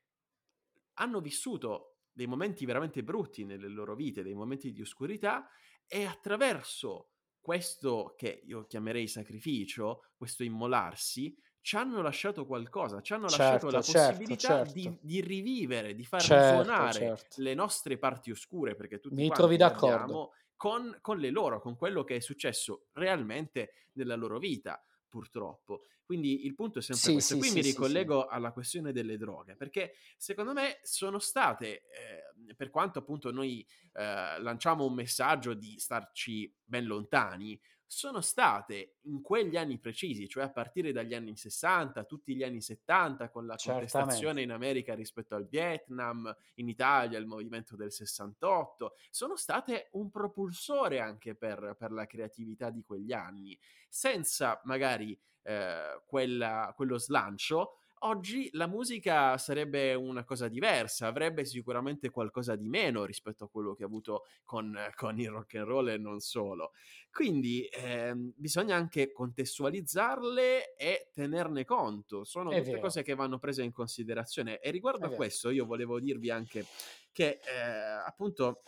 [0.95, 5.47] hanno vissuto dei momenti veramente brutti nelle loro vite, dei momenti di oscurità
[5.85, 13.27] e attraverso questo che io chiamerei sacrificio, questo immolarsi, ci hanno lasciato qualcosa, ci hanno
[13.27, 14.73] certo, lasciato la certo, possibilità certo.
[14.73, 17.41] Di, di, rivivere, di far certo, risuonare certo.
[17.41, 20.31] le nostre parti oscure, perché tutti Mi trovi d'accordo.
[20.55, 25.83] Con, con le loro, con quello che è successo realmente nella loro vita purtroppo.
[26.03, 27.33] Quindi il punto è sempre sì, questo.
[27.33, 32.55] Sì, Qui sì, mi ricollego alla questione delle droghe, perché secondo me sono state, eh,
[32.55, 39.21] per quanto appunto noi eh, lanciamo un messaggio di starci ben lontani, sono state in
[39.21, 43.55] quegli anni precisi, cioè a partire dagli anni 60, tutti gli anni 70, con la
[43.55, 50.09] contestazione in America rispetto al Vietnam, in Italia il movimento del 68, sono state un
[50.11, 53.57] propulsore anche per, per la creatività di quegli anni,
[53.87, 62.11] senza magari eh, quella, quello slancio Oggi la musica sarebbe una cosa diversa, avrebbe sicuramente
[62.11, 65.89] qualcosa di meno rispetto a quello che ha avuto con, con il rock and roll
[65.89, 66.73] e non solo.
[67.11, 72.23] Quindi ehm, bisogna anche contestualizzarle e tenerne conto.
[72.23, 72.81] Sono È tutte vero.
[72.81, 74.59] cose che vanno prese in considerazione.
[74.59, 76.65] E riguardo a questo, io volevo dirvi anche
[77.11, 77.59] che eh,
[78.05, 78.61] appunto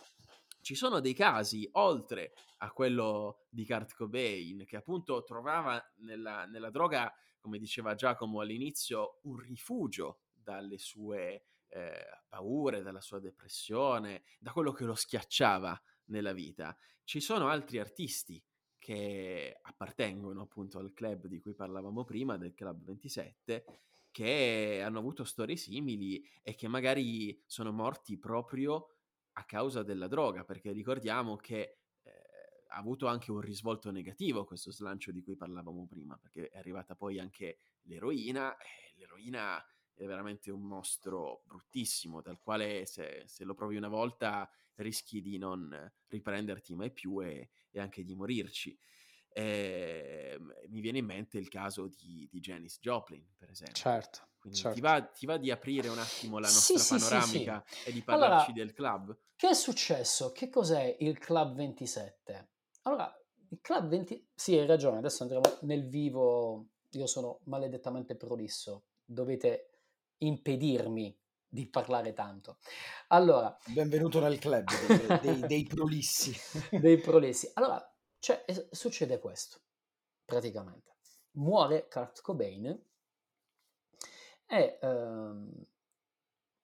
[0.60, 6.70] ci sono dei casi, oltre a quello di Kurt Cobain, che appunto trovava nella, nella
[6.70, 14.52] droga come diceva Giacomo all'inizio, un rifugio dalle sue eh, paure, dalla sua depressione, da
[14.52, 16.76] quello che lo schiacciava nella vita.
[17.04, 18.42] Ci sono altri artisti
[18.78, 23.64] che appartengono appunto al club di cui parlavamo prima, del Club 27,
[24.10, 28.96] che hanno avuto storie simili e che magari sono morti proprio
[29.32, 31.79] a causa della droga, perché ricordiamo che
[32.70, 36.94] ha avuto anche un risvolto negativo questo slancio di cui parlavamo prima, perché è arrivata
[36.94, 39.62] poi anche l'eroina, e l'eroina
[39.92, 45.36] è veramente un mostro bruttissimo, dal quale se, se lo provi una volta rischi di
[45.36, 48.78] non riprenderti mai più e, e anche di morirci.
[49.32, 53.74] E, ehm, mi viene in mente il caso di, di Janis Joplin, per esempio.
[53.74, 54.28] Certo.
[54.48, 54.72] Certo.
[54.72, 57.92] Ti, va, ti, va, di aprire un attimo la nostra sì, panoramica sì, sì, e
[57.92, 59.18] di parlarci allora, del club?
[59.36, 60.32] Che è successo?
[60.32, 62.48] Che cos'è il Club 27?
[62.82, 63.12] Allora,
[63.48, 64.28] il Club 20...
[64.34, 66.68] Sì, hai ragione, adesso andremo nel vivo.
[66.90, 68.84] Io sono maledettamente prolisso.
[69.04, 69.70] Dovete
[70.18, 72.58] impedirmi di parlare tanto.
[73.08, 73.54] Allora...
[73.66, 74.68] Benvenuto nel club
[75.20, 76.34] dei, dei, dei prolissi.
[76.80, 77.50] dei prolissi.
[77.54, 77.84] Allora,
[78.18, 79.60] cioè, succede questo,
[80.24, 80.96] praticamente.
[81.32, 82.66] Muore Kurt Cobain
[84.46, 85.64] e um,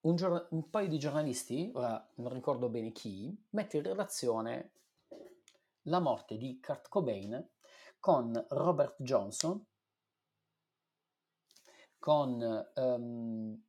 [0.00, 4.72] un, giorn- un paio di giornalisti, ora non ricordo bene chi, mette in relazione
[5.86, 7.48] la morte di Kurt Cobain
[7.98, 9.64] con Robert Johnson,
[11.98, 13.62] con um,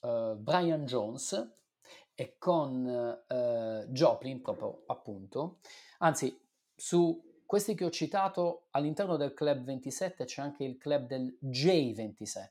[0.00, 1.56] uh, Brian Jones
[2.14, 5.60] e con uh, Joplin proprio appunto.
[5.98, 6.36] Anzi,
[6.74, 12.48] su questi che ho citato all'interno del Club 27 c'è anche il club del J27,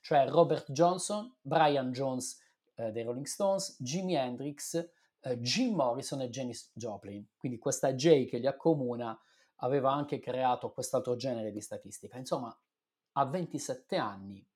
[0.00, 2.40] cioè Robert Johnson, Brian Jones
[2.76, 4.90] uh, dei Rolling Stones, Jimi Hendrix, eh,
[5.38, 7.26] Jim Morrison e Janis Joplin.
[7.36, 9.18] Quindi questa J che li accomuna
[9.56, 12.16] aveva anche creato quest'altro genere di statistica.
[12.16, 12.56] Insomma,
[13.12, 14.46] a 27 anni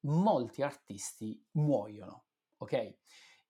[0.00, 2.24] molti artisti muoiono,
[2.58, 2.72] ok?
[2.72, 2.96] E,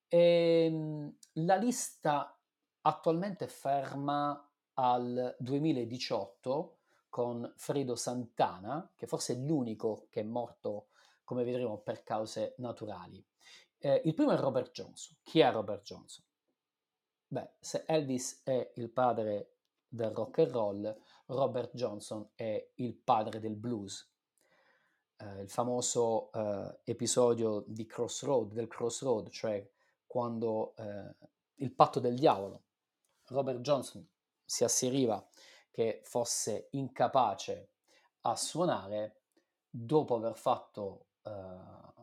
[0.09, 2.39] ehm, la lista
[2.83, 4.43] attualmente è ferma
[4.75, 10.89] al 2018 con Fredo Santana, che forse è l'unico che è morto,
[11.25, 13.25] come vedremo, per cause naturali.
[13.81, 15.17] Eh, il primo è Robert Johnson.
[15.23, 16.25] Chi è Robert Johnson?
[17.29, 19.57] Beh, se Elvis è il padre
[19.89, 24.11] del rock and roll, Robert Johnson è il padre del blues.
[25.19, 29.69] eh, il famoso eh, episodio di Crossroad, del Crossroad, cioè
[30.07, 31.17] quando eh,
[31.57, 32.63] il patto del diavolo,
[33.27, 34.07] Robert Johnson
[34.45, 35.27] si asseriva
[35.71, 37.71] che fosse incapace
[38.23, 39.23] a suonare
[39.71, 41.98] dopo aver fatto uh,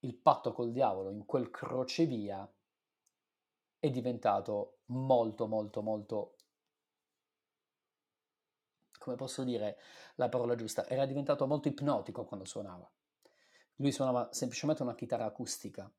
[0.00, 2.50] il patto col diavolo in quel crocevia
[3.78, 6.34] è diventato molto molto molto
[9.00, 9.78] come posso dire
[10.16, 10.86] la parola giusta?
[10.86, 12.88] Era diventato molto ipnotico quando suonava.
[13.76, 15.90] Lui suonava semplicemente una chitarra acustica.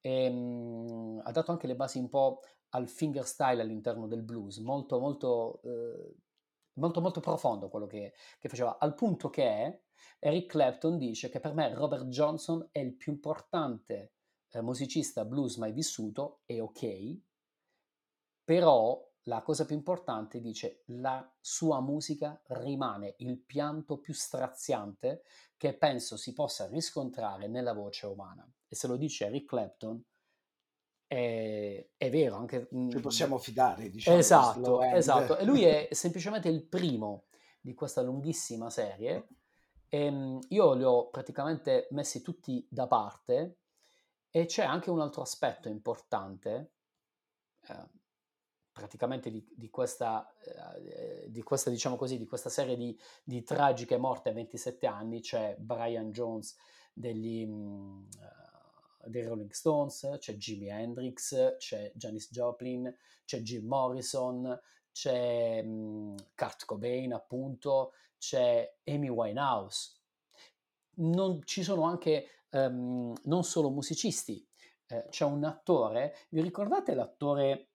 [0.00, 5.00] E um, ha dato anche le basi un po' al fingerstyle all'interno del blues, molto
[5.00, 6.14] molto, eh,
[6.78, 9.82] molto, molto profondo quello che, che, faceva, al punto che
[10.18, 14.12] Eric Clapton dice che per me Robert Johnson è il più importante
[14.50, 17.16] eh, musicista blues mai vissuto, è ok,
[18.44, 25.22] però la cosa più importante dice la sua musica rimane il pianto più straziante
[25.56, 28.50] che penso si possa riscontrare nella voce umana.
[28.66, 30.02] E se lo dice Eric Clapton,
[31.08, 32.68] è, è vero, anche...
[32.68, 34.18] Ci mhmm, possiamo fidare, diciamo.
[34.18, 35.38] Esatto, esatto.
[35.38, 37.24] E lui è semplicemente il primo
[37.60, 39.26] di questa lunghissima serie.
[39.88, 43.60] E ehm, io li ho praticamente messi tutti da parte
[44.30, 46.72] e c'è anche un altro aspetto importante,
[47.68, 47.88] eh,
[48.70, 53.96] praticamente di, di, questa, eh, di, questa, diciamo così, di questa serie di, di tragiche
[53.96, 56.54] morte a 27 anni, c'è Brian Jones
[56.92, 57.46] degli...
[57.46, 58.06] Mh, mm,
[59.08, 62.94] dei Rolling Stones, c'è Jimi Hendrix, c'è Janis Joplin,
[63.24, 64.58] c'è Jim Morrison,
[64.92, 69.96] c'è um, Kurt Cobain appunto, c'è Amy Winehouse.
[70.94, 74.44] Non, ci sono anche um, non solo musicisti,
[74.88, 77.68] eh, c'è un attore, vi ricordate l'attore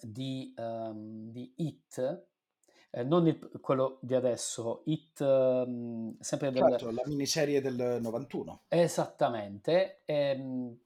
[0.00, 2.26] di, um, di It?
[2.98, 6.62] Eh, non il, quello di adesso, It, um, sempre del...
[6.68, 8.62] Certo, la miniserie del 91.
[8.66, 10.00] Esattamente.
[10.04, 10.76] Ehm,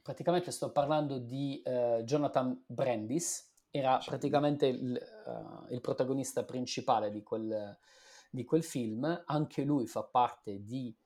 [0.00, 4.10] praticamente sto parlando di uh, Jonathan Brandis, era sì.
[4.10, 4.96] praticamente il,
[5.26, 7.76] uh, il, protagonista principale di quel,
[8.30, 10.96] di quel, film, anche lui fa parte di,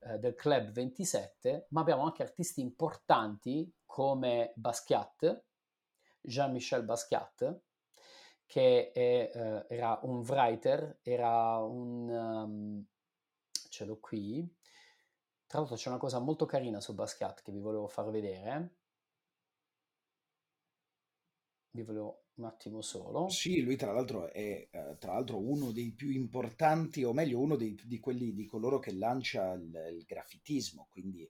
[0.00, 5.44] uh, del Club 27, ma abbiamo anche artisti importanti come Basquiat,
[6.22, 7.60] Jean-Michel Basquiat,
[8.46, 12.08] che è, uh, era un writer, era un...
[12.08, 12.86] Um,
[13.68, 14.48] ce l'ho qui.
[15.46, 18.74] Tra l'altro c'è una cosa molto carina su Basquiat che vi volevo far vedere.
[21.70, 23.28] Vi volevo un attimo solo.
[23.28, 27.56] Sì, lui tra l'altro è uh, tra l'altro uno dei più importanti, o meglio uno
[27.56, 31.28] dei, di quelli di coloro che lancia il, il graffitismo, quindi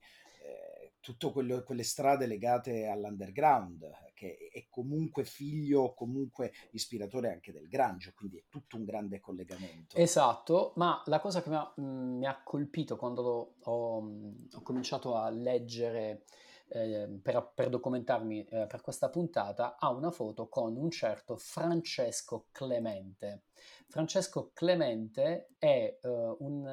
[1.15, 8.39] tutte quelle strade legate all'underground, che è comunque figlio, comunque ispiratore anche del Grangio, quindi
[8.39, 9.97] è tutto un grande collegamento.
[9.97, 14.63] Esatto, ma la cosa che mi ha, mm, mi ha colpito quando ho, mm, ho,
[14.63, 16.25] cominciato a leggere
[16.69, 22.47] eh, per, per, documentarmi eh, per questa puntata, ha una foto con un certo Francesco
[22.51, 23.43] Clemente.
[23.89, 26.67] Francesco Clemente è, uh, un,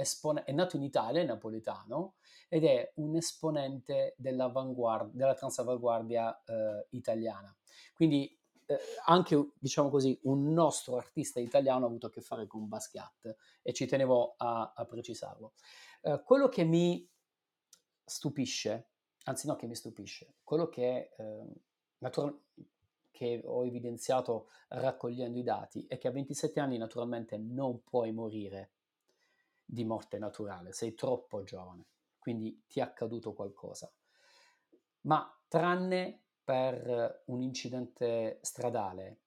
[0.00, 2.14] espone- è nato in Italia, è napoletano,
[2.48, 7.54] ed è un esponente della, transavanguardia eh, italiana.
[7.94, 8.36] Quindi
[8.66, 13.36] eh, anche, diciamo così, un nostro artista italiano ha avuto a che fare con Basquiat
[13.62, 15.52] e ci tenevo a, a precisarlo.
[16.02, 17.08] Eh, quello che mi
[18.04, 18.90] stupisce,
[19.24, 21.46] anzi no che mi stupisce, quello che, eh,
[21.98, 22.40] natural-
[23.10, 28.70] che ho evidenziato raccogliendo i dati è che a 27 anni naturalmente non puoi morire
[29.70, 31.86] di morte naturale, sei troppo giovane
[32.20, 33.92] quindi ti è accaduto qualcosa.
[35.02, 39.22] Ma tranne per un incidente stradale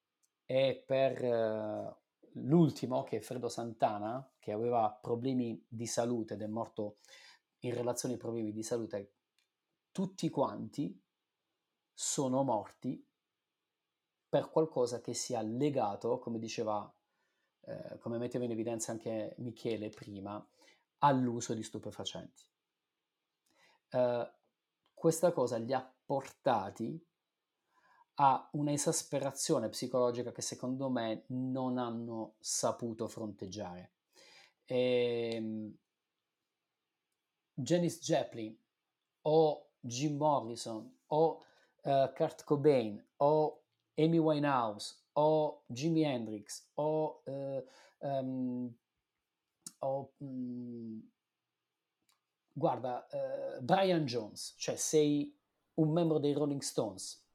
[0.45, 1.95] e per uh,
[2.41, 6.97] l'ultimo, che è Fredo Santana, che aveva problemi di salute ed è morto
[7.59, 9.13] in relazione ai problemi di salute,
[9.91, 11.01] tutti quanti
[11.93, 13.05] sono morti
[14.29, 16.91] per qualcosa che sia legato, come diceva,
[17.65, 20.45] eh, come metteva in evidenza anche Michele prima,
[20.99, 22.43] all'uso di stupefacenti.
[23.89, 24.31] Eh,
[24.93, 27.01] questa cosa li ha portati
[28.15, 33.93] a un'esasperazione psicologica che secondo me non hanno saputo fronteggiare.
[34.65, 35.77] E, ehm,
[37.55, 38.57] Janis Joplin
[39.21, 41.45] o Jim Morrison o
[41.83, 43.63] uh, Kurt Cobain o
[43.95, 47.63] Amy Winehouse o Jimi Hendrix o, uh,
[47.99, 48.73] um,
[49.79, 51.09] o um,
[52.51, 55.35] guarda, uh, Brian Jones, cioè sei
[55.75, 57.25] un membro dei Rolling Stones,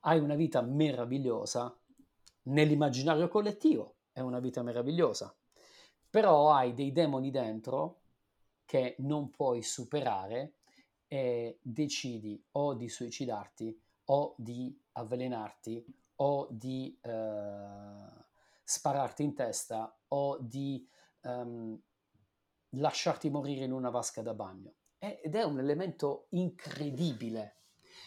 [0.00, 1.76] hai una vita meravigliosa,
[2.42, 5.34] nell'immaginario collettivo è una vita meravigliosa,
[6.08, 8.02] però hai dei demoni dentro
[8.64, 10.54] che non puoi superare
[11.08, 15.84] e decidi o di suicidarti o di avvelenarti
[16.16, 18.24] o di eh,
[18.64, 20.86] spararti in testa o di
[21.22, 21.80] um,
[22.70, 24.74] lasciarti morire in una vasca da bagno.
[24.98, 27.60] Ed è un elemento incredibile,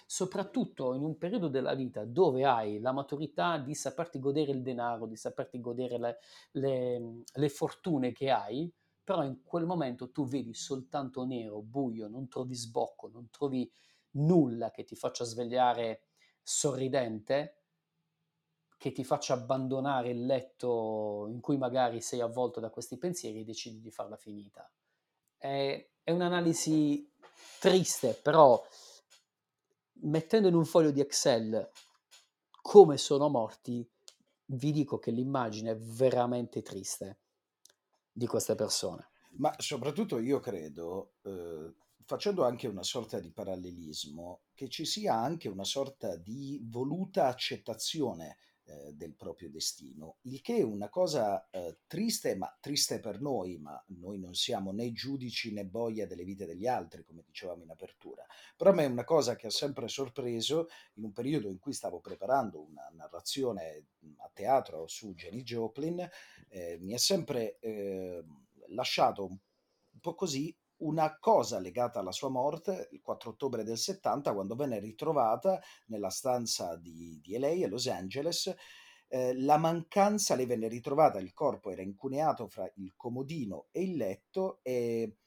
[0.06, 5.06] soprattutto in un periodo della vita dove hai la maturità di saperti godere il denaro,
[5.06, 6.18] di saperti godere le,
[6.52, 12.28] le, le fortune che hai, però in quel momento tu vedi soltanto nero, buio, non
[12.28, 13.72] trovi sbocco, non trovi
[14.12, 16.02] nulla che ti faccia svegliare
[16.42, 17.59] sorridente,
[18.80, 23.44] che ti faccia abbandonare il letto in cui magari sei avvolto da questi pensieri e
[23.44, 24.72] decidi di farla finita.
[25.36, 27.12] È, è un'analisi
[27.60, 28.66] triste, però
[30.04, 31.70] mettendo in un foglio di Excel
[32.62, 33.86] come sono morti,
[34.46, 37.20] vi dico che l'immagine è veramente triste
[38.10, 39.10] di queste persone.
[39.40, 41.74] Ma soprattutto io credo, eh,
[42.06, 48.38] facendo anche una sorta di parallelismo, che ci sia anche una sorta di voluta accettazione
[48.70, 53.58] eh, del proprio destino, il che è una cosa eh, triste, ma triste per noi,
[53.58, 57.72] ma noi non siamo né giudici né boia delle vite degli altri, come dicevamo in
[57.72, 58.24] apertura.
[58.56, 61.74] Però a me è una cosa che ha sempre sorpreso in un periodo in cui
[61.74, 63.86] stavo preparando una narrazione
[64.18, 66.08] a teatro su Jenny Joplin,
[66.50, 72.90] eh, mi ha sempre ehm, lasciato un po' così una cosa legata alla sua morte
[72.92, 77.88] il 4 ottobre del 70 quando venne ritrovata nella stanza di, di LA a Los
[77.88, 78.56] Angeles
[79.12, 83.96] eh, la mancanza, lei venne ritrovata, il corpo era incuneato fra il comodino e il
[83.96, 85.18] letto e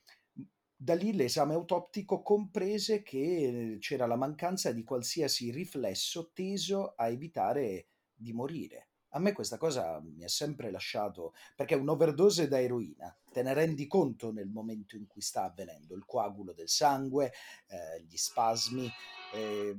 [0.82, 7.88] da lì l'esame autoptico comprese che c'era la mancanza di qualsiasi riflesso teso a evitare
[8.14, 8.88] di morire.
[9.14, 13.86] A me questa cosa mi ha sempre lasciato, perché un'overdose da eroina, te ne rendi
[13.86, 17.32] conto nel momento in cui sta avvenendo, il coagulo del sangue,
[17.66, 18.88] eh, gli spasmi.
[19.34, 19.76] Eh,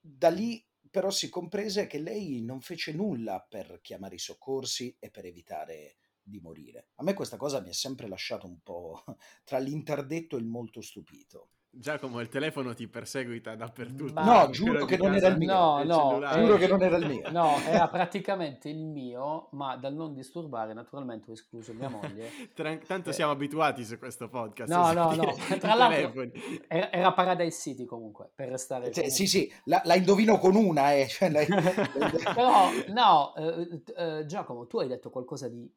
[0.00, 5.10] da lì però si comprese che lei non fece nulla per chiamare i soccorsi e
[5.10, 6.88] per evitare di morire.
[6.94, 9.04] A me questa cosa mi ha sempre lasciato un po'
[9.44, 11.50] tra l'interdetto e il molto stupito.
[11.78, 14.14] Giacomo, il telefono ti perseguita dappertutto.
[14.14, 15.52] Ma no, giuro che non era il mio.
[15.52, 17.30] No, no, giuro che non era il mio.
[17.30, 22.30] No, era praticamente il mio, ma dal non disturbare, naturalmente ho escluso mia moglie.
[22.54, 23.12] Tran- tanto eh.
[23.12, 24.72] siamo abituati su questo podcast.
[24.72, 25.34] No, no, no.
[25.58, 26.30] Tra l'altro
[26.66, 28.90] era, era, Paradise City comunque, per restare...
[28.90, 30.94] Cioè, sì, sì, la, la, indovino con una.
[30.94, 31.06] Eh.
[31.08, 31.44] Cioè, la...
[32.34, 35.70] Però, no, eh, eh, Giacomo, tu hai detto qualcosa di...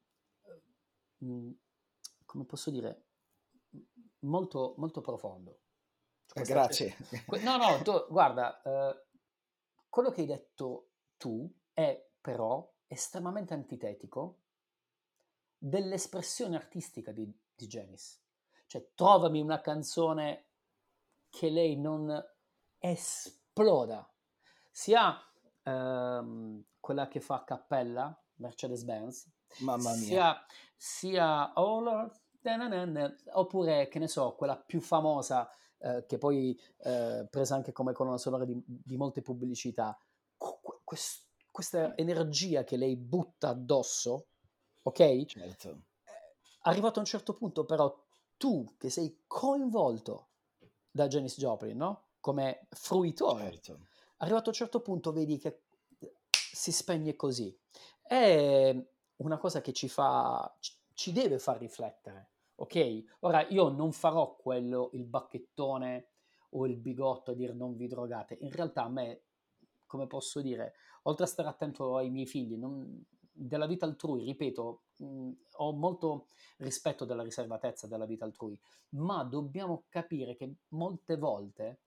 [1.18, 1.50] Mh, mm,
[2.26, 3.04] come posso dire?
[4.20, 5.60] Molto, molto profondo
[6.34, 6.96] eh, grazie.
[7.42, 9.04] No, no, tu, guarda, eh,
[9.90, 14.40] quello che hai detto tu è però estremamente antitetico
[15.58, 18.20] dell'espressione artistica di, di Janice.
[18.68, 20.46] Cioè, trovami una canzone
[21.30, 22.24] che lei non
[22.78, 24.10] esploda,
[24.72, 25.20] sia
[25.64, 30.06] ehm, quella che fa a cappella, Mercedes-Benz, Mamma mia.
[30.06, 32.20] sia, sia oh Lord,
[33.34, 35.50] oppure, che ne so, quella più famosa
[35.80, 39.98] eh, che poi eh, presa anche come colonna sonora di, di molte pubblicità,
[40.84, 44.28] quest, questa energia che lei butta addosso,
[44.84, 45.26] ok?
[45.26, 45.70] Certo.
[45.70, 46.12] Eh,
[46.62, 47.94] arrivato a un certo punto però
[48.38, 50.28] tu che sei coinvolto
[50.92, 52.08] da Janis Joplin, no?
[52.20, 53.88] Come fruitore, certo.
[54.18, 55.62] arrivato a un certo punto vedi che
[56.32, 57.58] si spegne così.
[58.02, 58.76] È
[59.18, 60.54] una cosa che ci fa,
[60.94, 63.04] ci deve far riflettere Ok?
[63.22, 66.08] Ora io non farò quello, il bacchettone
[66.52, 68.38] o il bigotto a dire non vi drogate.
[68.42, 69.24] In realtà a me,
[69.86, 74.84] come posso dire, oltre a stare attento ai miei figli, non, della vita altrui, ripeto,
[74.98, 81.82] mh, ho molto rispetto della riservatezza della vita altrui, ma dobbiamo capire che molte volte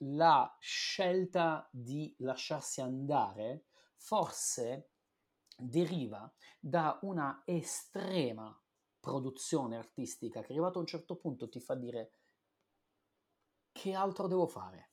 [0.00, 3.64] la scelta di lasciarsi andare
[3.96, 4.90] forse
[5.56, 8.58] deriva da una estrema
[9.06, 12.10] produzione artistica che arrivato a un certo punto ti fa dire
[13.70, 14.90] che altro devo fare?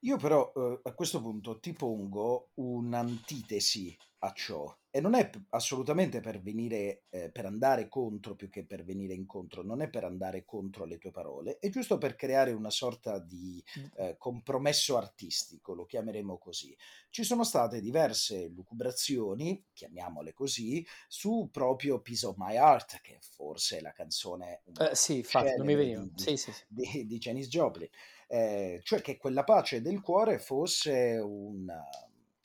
[0.00, 6.20] Io però eh, a questo punto ti pongo un'antitesi a ciò e non è assolutamente
[6.20, 10.44] per venire eh, per andare contro più che per venire incontro, non è per andare
[10.44, 13.62] contro le tue parole, è giusto per creare una sorta di
[13.96, 16.76] eh, compromesso artistico, lo chiameremo così.
[17.10, 23.78] Ci sono state diverse lucubrazioni, chiamiamole così, su proprio Piece of My Heart, che forse
[23.78, 26.02] è la canzone eh, sì, infatti, non mi veniva.
[26.02, 26.62] Di, sì, sì, sì.
[26.68, 27.88] di, di Janis Joplin,
[28.28, 31.68] eh, cioè che quella pace del cuore fosse un,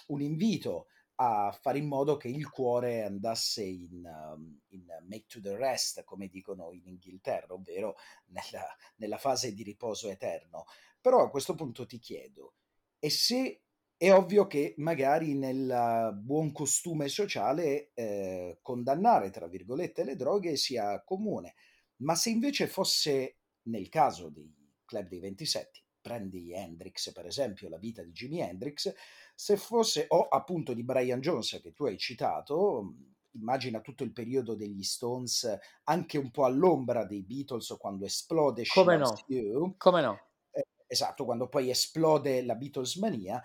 [0.07, 0.87] un invito
[1.21, 6.03] a fare in modo che il cuore andasse in, um, in make to the rest,
[6.05, 7.95] come dicono in Inghilterra, ovvero
[8.27, 8.65] nella,
[8.97, 10.65] nella fase di riposo eterno.
[11.01, 12.53] Però a questo punto ti chiedo,
[12.99, 13.63] e se
[13.97, 21.03] è ovvio che magari nel buon costume sociale eh, condannare, tra virgolette, le droghe sia
[21.03, 21.55] comune,
[21.97, 24.55] ma se invece fosse nel caso dei
[24.85, 28.93] club dei 27, prendi Hendrix per esempio, la vita di Jimi Hendrix,
[29.35, 32.95] se fosse, o appunto di Brian Jones che tu hai citato,
[33.31, 38.97] immagina tutto il periodo degli Stones, anche un po' all'ombra dei Beatles quando esplode Come
[38.97, 39.13] no?
[39.27, 40.19] You, Come no?
[40.51, 43.41] Eh, esatto, quando poi esplode la Beatles mania,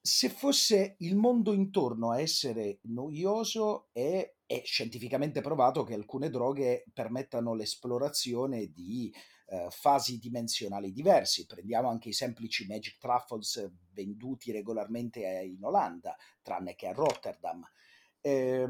[0.00, 6.84] se fosse il mondo intorno a essere noioso è, è scientificamente provato che alcune droghe
[6.92, 9.10] permettano l'esplorazione di
[9.46, 11.46] eh, fasi dimensionali diversi.
[11.46, 17.62] Prendiamo anche i semplici Magic Truffles venduti regolarmente in Olanda, tranne che a Rotterdam.
[18.20, 18.66] Eh,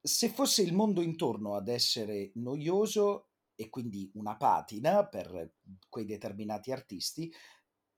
[0.00, 5.54] se fosse il mondo intorno ad essere noioso e quindi una patina per
[5.88, 7.32] quei determinati artisti,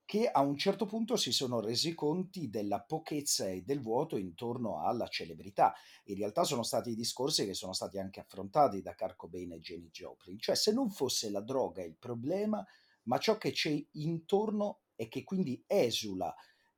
[0.07, 4.81] che a un certo punto si sono resi conti della pochezza e del vuoto intorno
[4.81, 5.73] alla celebrità.
[6.05, 9.89] In realtà sono stati discorsi che sono stati anche affrontati da Kurt Cobain e Jenny
[9.89, 12.65] Joplin, cioè se non fosse la droga il problema,
[13.03, 16.33] ma ciò che c'è intorno e che quindi esula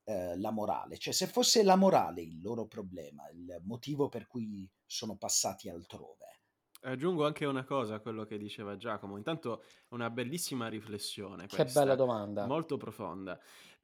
[0.06, 4.68] eh, la morale, cioè se fosse la morale il loro problema, il motivo per cui
[4.88, 6.39] sono passati altrove
[6.82, 9.18] Aggiungo anche una cosa a quello che diceva Giacomo.
[9.18, 12.46] Intanto una bellissima riflessione Che questa, bella domanda.
[12.46, 13.38] molto profonda.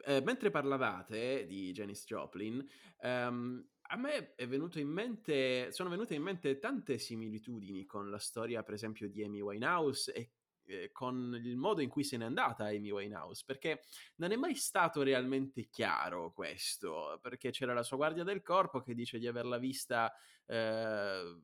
[0.05, 2.65] Eh, mentre parlavate di Janis Joplin,
[2.99, 8.17] ehm, a me è venuto in mente, sono venute in mente tante similitudini con la
[8.17, 10.31] storia, per esempio, di Amy Winehouse e
[10.67, 13.81] eh, con il modo in cui se n'è andata Amy Winehouse, perché
[14.15, 18.95] non è mai stato realmente chiaro questo, perché c'era la sua guardia del corpo che
[18.95, 20.11] dice di averla vista
[20.47, 21.39] eh,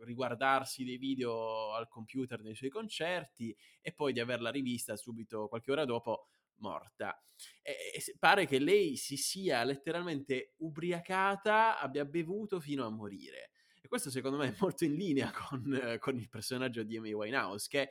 [0.00, 5.72] riguardarsi dei video al computer nei suoi concerti e poi di averla rivista subito qualche
[5.72, 6.28] ora dopo
[6.58, 7.20] morta.
[7.62, 13.50] E pare che lei si sia letteralmente ubriacata, abbia bevuto fino a morire.
[13.80, 17.68] E questo secondo me è molto in linea con, con il personaggio di Amy Winehouse,
[17.68, 17.90] che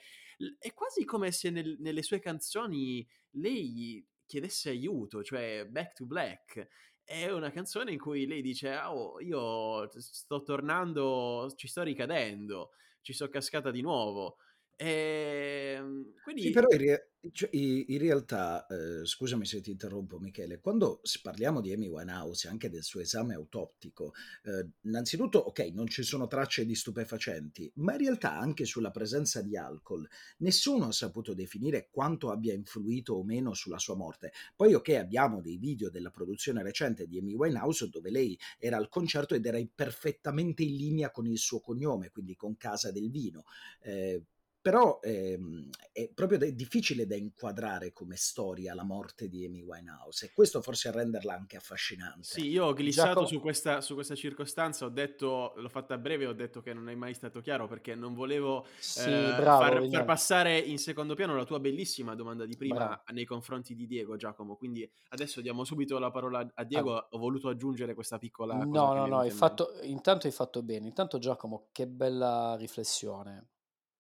[0.60, 6.68] è quasi come se nel, nelle sue canzoni lei chiedesse aiuto, cioè Back to Black
[7.08, 13.14] è una canzone in cui lei dice: Oh, io sto tornando, ci sto ricadendo, ci
[13.14, 14.38] sono cascata di nuovo.
[14.80, 16.44] E ehm, quindi...
[16.44, 21.62] Sì, però in, re- cioè, in realtà, eh, scusami se ti interrompo Michele, quando parliamo
[21.62, 24.14] di Amy Winehouse e anche del suo esame autoptico,
[24.44, 29.42] eh, innanzitutto, ok, non ci sono tracce di stupefacenti, ma in realtà anche sulla presenza
[29.42, 30.08] di alcol
[30.38, 34.32] nessuno ha saputo definire quanto abbia influito o meno sulla sua morte.
[34.56, 38.90] Poi, ok, abbiamo dei video della produzione recente di Amy Winehouse dove lei era al
[38.90, 43.44] concerto ed era perfettamente in linea con il suo cognome, quindi con Casa del Vino.
[43.82, 44.22] Eh,
[44.68, 50.26] però ehm, è proprio de- difficile da inquadrare come storia la morte di Amy Winehouse
[50.26, 52.24] e questo forse a renderla anche affascinante.
[52.24, 53.28] Sì, io ho glissato Giacomo...
[53.28, 56.90] su, questa, su, questa, circostanza, ho detto, l'ho fatta a breve, ho detto che non
[56.90, 61.16] è mai stato chiaro perché non volevo sì, eh, bravo, far, far, passare in secondo
[61.16, 63.02] piano la tua bellissima domanda di prima bravo.
[63.14, 67.08] nei confronti di Diego, Giacomo, quindi adesso diamo subito la parola a Diego, ah.
[67.12, 68.56] ho voluto aggiungere questa piccola...
[68.58, 73.48] No, no, no, hai fatto, intanto hai fatto bene, intanto Giacomo, che bella riflessione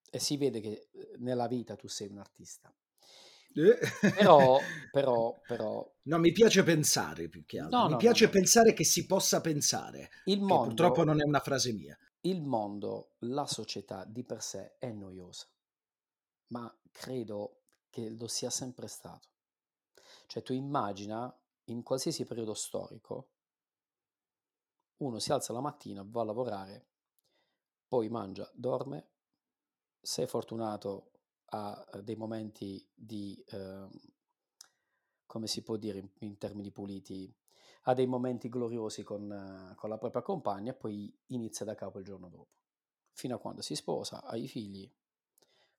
[0.09, 2.73] e si vede che uhm, nella vita tu sei un artista.
[3.53, 4.11] Eh.
[4.15, 4.59] Però,
[4.91, 5.95] però, però...
[6.03, 7.79] No, mi piace pensare più che altro.
[7.79, 10.09] No, mi no, piace no, pensare che si possa pensare.
[10.25, 11.97] Il mondo, purtroppo non è una frase mia.
[12.21, 15.47] Il mondo, la società di per sé è noiosa,
[16.47, 19.29] ma credo che lo sia sempre stato.
[20.27, 21.33] Cioè tu immagina
[21.65, 23.29] in qualsiasi periodo storico,
[24.97, 26.87] uno si alza la mattina, va a lavorare,
[27.87, 29.09] poi mangia, dorme,
[30.07, 31.11] sei fortunato
[31.47, 33.89] a dei momenti di, eh,
[35.25, 37.35] come si può dire in, in, termini puliti,
[37.83, 42.29] ha dei momenti gloriosi con, con, la propria compagna poi inizia da capo il giorno
[42.29, 42.55] dopo,
[43.11, 44.89] fino a quando si sposa, ha i figli,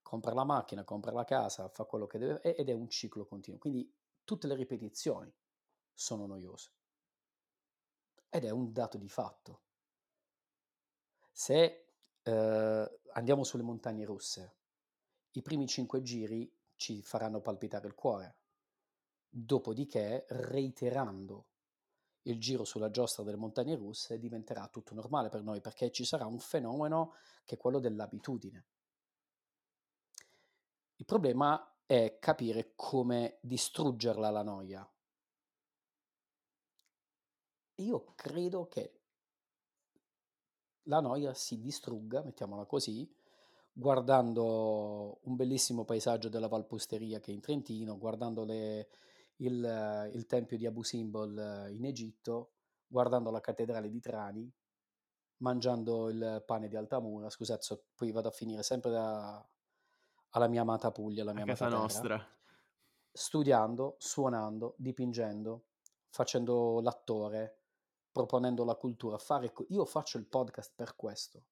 [0.02, 3.58] compra la macchina, compra la casa, fa quello che deve ed è un ciclo continuo.
[3.58, 3.90] Quindi
[4.24, 5.34] tutte le ripetizioni
[5.94, 6.70] sono noiose.
[8.28, 9.62] Ed è un dato di fatto.
[11.32, 11.88] Se
[12.28, 14.56] eh, andiamo sulle montagne russe.
[15.32, 18.36] I primi cinque giri ci faranno palpitare il cuore.
[19.28, 21.48] Dopodiché, reiterando
[22.22, 26.26] il giro sulla giostra delle montagne russe, diventerà tutto normale per noi perché ci sarà
[26.26, 27.14] un fenomeno
[27.44, 28.66] che è quello dell'abitudine.
[30.96, 34.90] Il problema è capire come distruggerla la noia.
[37.80, 38.97] io credo che
[40.88, 43.08] la noia si distrugga, mettiamola così,
[43.72, 48.88] guardando un bellissimo paesaggio della Valpusteria che è in Trentino, guardando le,
[49.36, 52.52] il, il, tempio di Abu Simbol in Egitto,
[52.86, 54.52] guardando la cattedrale di Trani,
[55.38, 59.46] mangiando il pane di Altamura, scusate, so, poi vado a finire sempre da,
[60.30, 62.28] alla mia amata Puglia, alla mia amata casa terra, nostra.
[63.12, 65.66] studiando, suonando, dipingendo,
[66.08, 67.57] facendo l'attore,
[68.18, 69.16] proponendo la cultura.
[69.16, 71.44] Fare, io faccio il podcast per questo,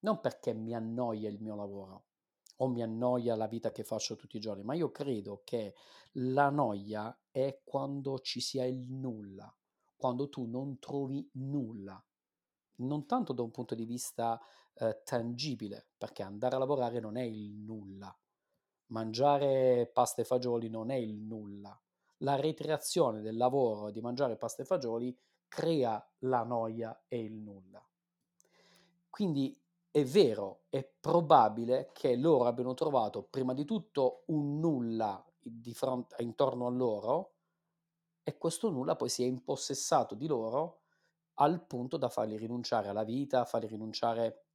[0.00, 2.04] non perché mi annoia il mio lavoro
[2.58, 5.74] o mi annoia la vita che faccio tutti i giorni, ma io credo che
[6.12, 9.52] la noia è quando ci sia il nulla,
[9.96, 12.00] quando tu non trovi nulla,
[12.76, 14.40] non tanto da un punto di vista
[14.74, 18.16] eh, tangibile, perché andare a lavorare non è il nulla,
[18.86, 21.76] mangiare pasta e fagioli non è il nulla,
[22.18, 25.18] la ricreazione del lavoro di mangiare pasta e fagioli
[25.52, 27.86] crea la noia e il nulla.
[29.10, 29.54] Quindi
[29.90, 36.22] è vero, è probabile che loro abbiano trovato prima di tutto un nulla di fronte,
[36.22, 37.34] intorno a loro
[38.22, 40.84] e questo nulla poi si è impossessato di loro
[41.34, 44.46] al punto da farli rinunciare alla vita, farli rinunciare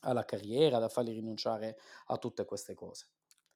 [0.00, 3.08] alla carriera, da farli rinunciare a tutte queste cose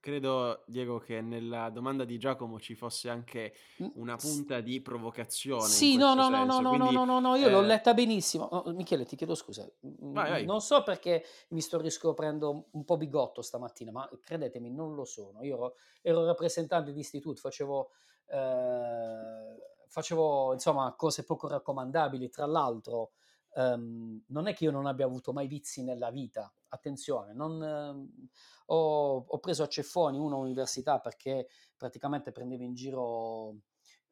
[0.04, 3.86] credo, Diego, che nella domanda di Giacomo ci fosse anche mm.
[3.94, 5.66] una punta di provocazione.
[5.66, 7.50] Sì, no, no, no, no, Quindi, no, no, no, io eh...
[7.50, 8.50] l'ho letta benissimo.
[8.52, 9.66] No, Michele, ti chiedo scusa.
[9.86, 10.44] Mm, vai, vai.
[10.44, 15.42] Non so perché mi sto riscoprendo un po' bigotto stamattina, ma credetemi, non lo sono.
[15.42, 17.90] Io ero, ero rappresentante di istituto, facevo...
[18.26, 23.12] Eh, facevo insomma cose poco raccomandabili, tra l'altro
[23.54, 28.28] um, non è che io non abbia avuto mai vizi nella vita, attenzione, non, eh,
[28.66, 33.56] ho, ho, preso a ceffoni una università perché praticamente prendeva in giro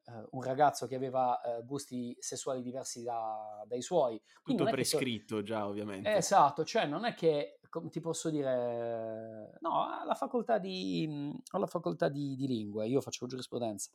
[0.05, 4.21] eh, un ragazzo che aveva eh, gusti sessuali diversi da, dai suoi.
[4.43, 5.43] Quindi Tutto prescritto so...
[5.43, 6.15] già, ovviamente.
[6.15, 7.61] Esatto, cioè non è che,
[7.91, 13.91] ti posso dire, no, alla facoltà di, alla facoltà di, di lingue, io facevo giurisprudenza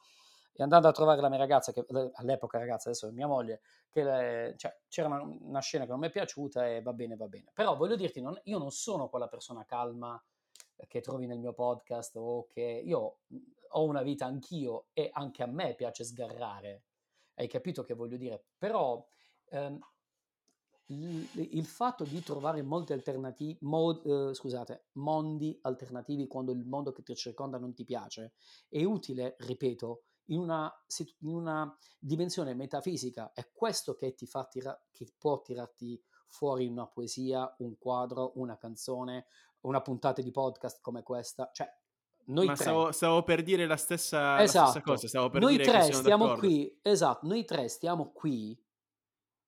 [0.60, 4.04] e andando a trovare la mia ragazza, che all'epoca ragazza, adesso è mia moglie, che
[4.04, 7.28] le, cioè, c'era una, una, scena che non mi è piaciuta e va bene, va
[7.28, 7.52] bene.
[7.54, 10.20] Però voglio dirti, non, io non sono quella persona calma
[10.88, 13.20] che trovi nel mio podcast o che io
[13.70, 16.86] ho una vita anch'io e anche a me piace sgarrare.
[17.36, 18.46] Hai capito che voglio dire?
[18.58, 19.08] Però
[19.50, 19.80] ehm,
[20.88, 26.92] il, il, fatto di trovare molti alternativi, mod, eh, scusate, mondi alternativi quando il mondo
[26.92, 28.34] che ti circonda non ti piace
[28.68, 30.74] è utile, ripeto, in una,
[31.20, 36.88] in una dimensione metafisica, è questo che ti fa tira, che può tirarti fuori una
[36.88, 39.28] poesia, un quadro, una canzone,
[39.62, 41.50] una puntata di podcast come questa.
[41.54, 41.68] Cioè,
[42.26, 44.42] noi Ma tre, stavo, stavo, per dire la stessa, esatto.
[44.42, 44.92] la stessa esatto.
[44.92, 45.08] cosa.
[45.08, 46.48] Stavo per noi dire tre stiamo d'accordo.
[46.48, 48.62] qui, esatto, noi tre stiamo qui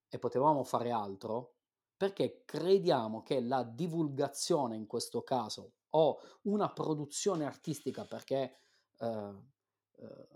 [0.07, 1.55] e potevamo fare altro
[1.95, 8.59] perché crediamo che la divulgazione in questo caso o una produzione artistica perché
[8.97, 9.33] eh,
[9.97, 10.27] eh,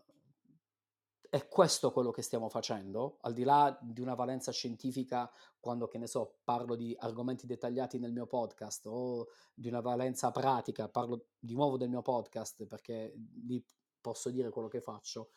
[1.34, 5.28] è questo quello che stiamo facendo, al di là di una valenza scientifica
[5.60, 10.30] quando, che ne so, parlo di argomenti dettagliati nel mio podcast o di una valenza
[10.30, 13.16] pratica, parlo di nuovo del mio podcast perché
[13.48, 13.66] lì
[14.00, 15.32] posso dire quello che faccio,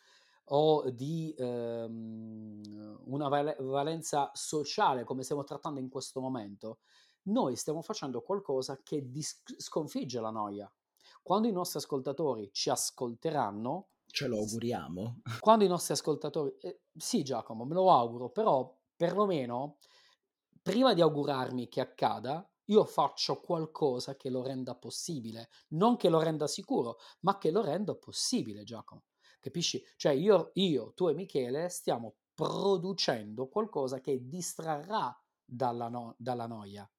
[0.49, 6.77] o di ehm, una valenza sociale come stiamo trattando in questo momento,
[7.23, 10.71] noi stiamo facendo qualcosa che dis- sconfigge la noia.
[11.23, 15.21] Quando i nostri ascoltatori ci ascolteranno, Ce lo auguriamo.
[15.39, 16.55] Quando i nostri ascoltatori...
[16.59, 19.77] Eh, sì Giacomo, me lo auguro, però perlomeno
[20.61, 25.49] prima di augurarmi che accada, io faccio qualcosa che lo renda possibile.
[25.69, 29.03] Non che lo renda sicuro, ma che lo renda possibile, Giacomo.
[29.39, 29.81] Capisci?
[29.95, 36.89] Cioè io, io tu e Michele stiamo producendo qualcosa che distrarrà dalla, no- dalla noia.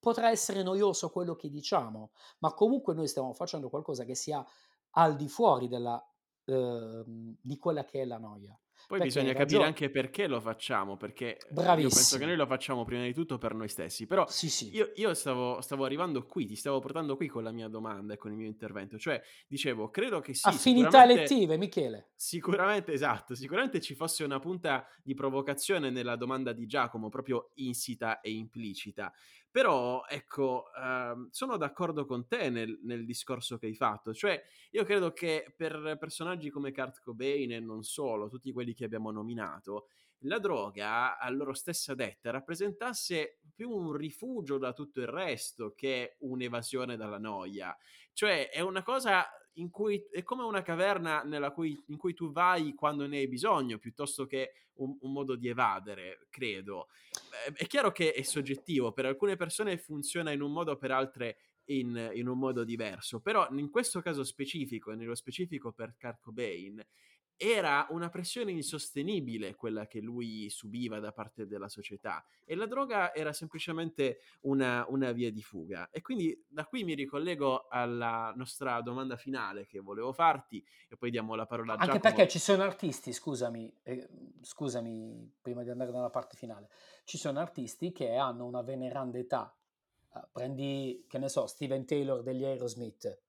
[0.00, 4.44] Potrà essere noioso quello che diciamo, ma comunque noi stiamo facendo qualcosa che sia
[4.92, 6.04] al di fuori della
[6.48, 8.58] Ehm, di quella che è la noia.
[8.86, 11.88] Poi perché bisogna capire anche perché lo facciamo, perché Bravissimo.
[11.88, 14.74] io penso che noi lo facciamo prima di tutto per noi stessi, però sì, sì.
[14.74, 18.16] io, io stavo, stavo, arrivando qui, ti stavo portando qui con la mia domanda e
[18.16, 20.48] con il mio intervento, cioè dicevo, credo che sì.
[20.48, 22.12] Affinità elettive, Michele.
[22.14, 28.20] Sicuramente, esatto, sicuramente ci fosse una punta di provocazione nella domanda di Giacomo, proprio insita
[28.20, 29.12] e implicita,
[29.58, 34.14] però, ecco, uh, sono d'accordo con te nel, nel, discorso che hai fatto.
[34.14, 34.40] Cioè,
[34.70, 39.10] io credo che per personaggi come Kurt Cobain e non solo, tutti quelli che abbiamo
[39.10, 39.88] nominato,
[40.18, 46.14] la droga, a loro stessa detta, rappresentasse più un rifugio da tutto il resto che
[46.20, 47.76] un'evasione dalla noia.
[48.12, 49.26] Cioè è una cosa
[49.58, 53.78] in cui è come una caverna cui, in cui tu vai quando ne hai bisogno,
[53.78, 56.88] piuttosto che un, un modo di evadere, credo.
[57.46, 61.38] È, è chiaro che è soggettivo, per alcune persone funziona in un modo, per altre
[61.66, 66.20] in, in, un modo diverso, però in questo caso specifico, e nello specifico per Kurt
[66.20, 66.84] Cobain,
[67.40, 73.14] era una pressione insostenibile quella che lui subiva da parte della società e la droga
[73.14, 75.88] era semplicemente una, una, via di fuga.
[75.90, 81.10] E quindi da qui mi ricollego alla nostra domanda finale che volevo farti e poi
[81.10, 82.14] diamo la parola a Anche Giacomo.
[82.14, 84.08] perché ci sono artisti, scusami, eh,
[84.40, 86.68] scusami prima di andare nella parte finale,
[87.04, 89.54] ci sono artisti che hanno una veneranda età.
[90.10, 93.26] Uh, prendi, che ne so, Steven Taylor degli Aerosmith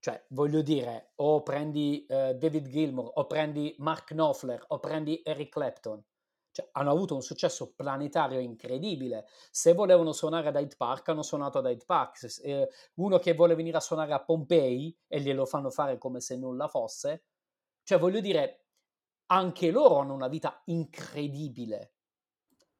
[0.00, 5.50] cioè, voglio dire, o prendi uh, David Gilmour, o prendi Mark Knopfler, o prendi Eric
[5.50, 6.02] Clapton.
[6.50, 9.26] Cioè, hanno avuto un successo planetario incredibile.
[9.50, 12.16] Se volevano suonare ad Hyde Park, hanno suonato ad Hyde Park.
[12.16, 16.20] Se, eh, uno che vuole venire a suonare a Pompei e glielo fanno fare come
[16.20, 17.24] se nulla fosse.
[17.82, 18.64] Cioè, voglio dire,
[19.26, 21.92] anche loro hanno una vita incredibile.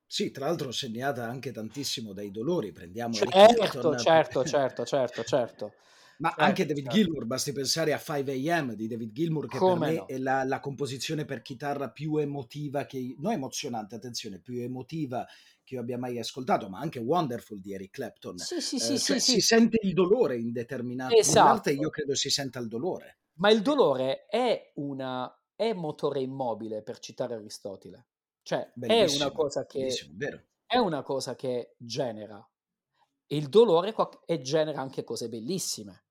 [0.07, 2.73] Sì, tra l'altro segnata anche tantissimo dai dolori.
[2.73, 5.73] Prendiamo certo, certo, certo, certo, certo.
[6.21, 6.99] Ma eh, anche David certo.
[6.99, 10.07] Gilmour, basti pensare a 5 AM di David Gilmour, che Come per me no?
[10.07, 15.27] è la, la, composizione per chitarra più emotiva, che, non emozionante, attenzione, più emotiva
[15.65, 18.37] che io abbia mai ascoltato, ma anche Wonderful di Eric Clapton.
[18.37, 21.47] Sì, sì, sì, eh, cioè, sì, si sente il dolore in determinate esatto.
[21.47, 23.21] parte, io credo si senta il dolore.
[23.35, 28.09] Ma il dolore è, una, è motore immobile, per citare Aristotele.
[28.43, 29.89] Cioè, è una cosa che...
[30.67, 32.47] È una cosa che genera.
[33.29, 33.95] Il dolore
[34.27, 36.05] e genera anche cose bellissime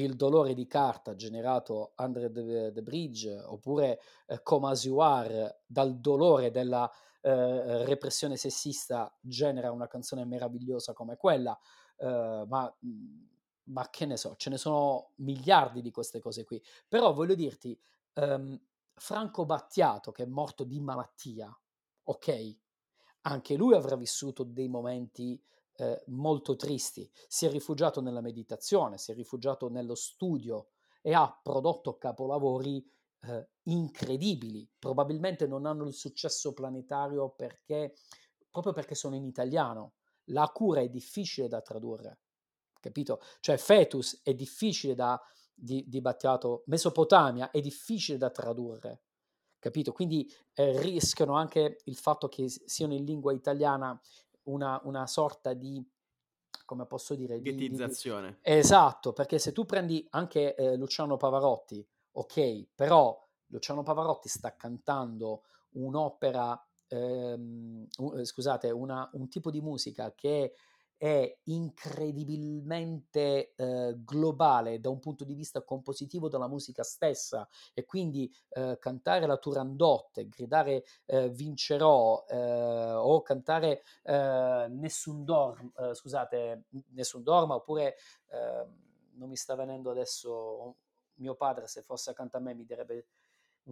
[0.00, 5.62] il dolore di carta generato Under the, the Bridge oppure eh, Come As You Are
[5.66, 6.90] dal dolore della
[7.20, 11.58] eh, repressione sessista genera una canzone meravigliosa come quella,
[11.96, 12.76] eh, ma,
[13.64, 16.62] ma, che ne so, ce ne sono miliardi di queste cose qui.
[16.86, 17.78] Però voglio dirti,
[18.14, 18.60] ehm,
[18.94, 21.54] Franco Battiato che è morto di malattia,
[22.04, 22.56] ok?
[23.22, 25.42] Anche lui avrà vissuto dei momenti
[25.76, 27.10] eh, molto tristi.
[27.28, 30.68] Si è rifugiato nella meditazione, si è rifugiato nello studio
[31.02, 32.84] e ha prodotto capolavori
[33.22, 34.68] eh, incredibili.
[34.78, 37.94] Probabilmente non hanno il successo planetario perché,
[38.50, 39.94] proprio perché sono in italiano.
[40.30, 42.18] La cura è difficile da tradurre,
[42.80, 43.20] capito?
[43.38, 45.20] Cioè Fetus è difficile da,
[45.54, 49.02] di, di Battiato, Mesopotamia è difficile da tradurre,
[49.60, 49.92] capito?
[49.92, 54.00] Quindi eh, rischiano anche il fatto che siano in lingua italiana
[54.46, 55.84] una, una sorta di
[56.64, 58.58] come posso dire ghettizzazione di, di...
[58.58, 65.44] esatto perché se tu prendi anche eh, Luciano Pavarotti ok però Luciano Pavarotti sta cantando
[65.74, 70.54] un'opera ehm, un, scusate una, un tipo di musica che
[70.96, 78.32] è incredibilmente eh, globale da un punto di vista compositivo della musica stessa e quindi
[78.50, 86.64] eh, cantare la Turandot, gridare eh, vincerò eh, o cantare eh, nessun dorma, eh, scusate,
[86.90, 87.96] nessun dorma oppure
[88.30, 88.84] ehm,
[89.16, 90.76] non mi sta venendo adesso
[91.16, 93.06] mio padre se fosse accanto a me mi direbbe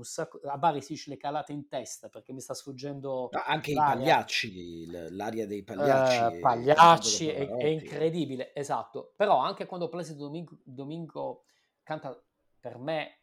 [0.03, 3.73] sacco, a Bari si dice le calate in testa perché mi sta sfuggendo no, anche
[3.73, 3.93] l'aria.
[3.93, 10.25] i pagliacci l'aria dei pagliacci uh, pagliacci è, è, incredibile esatto però anche quando Placido
[10.25, 11.45] Domingo, Domingo
[11.83, 12.21] canta
[12.59, 13.19] per me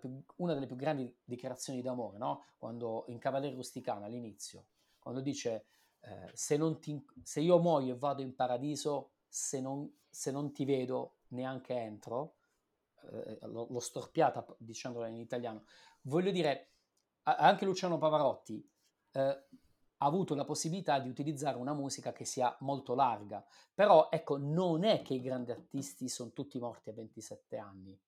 [0.00, 2.46] più, una delle più grandi dichiarazioni d'amore no?
[2.56, 5.66] quando in Cavaliere Rusticana all'inizio quando dice
[6.00, 10.64] eh, se, ti, se, io muoio e vado in paradiso se non, se non ti
[10.64, 12.36] vedo neanche entro
[13.12, 15.64] eh, l'ho storpiata dicendola in italiano
[16.06, 16.72] voglio dire,
[17.22, 18.68] anche Luciano Pavarotti
[19.12, 23.44] eh, ha avuto la possibilità di utilizzare una musica che sia molto larga,
[23.74, 27.98] però ecco, non è che i grandi artisti sono tutti morti a 27 anni.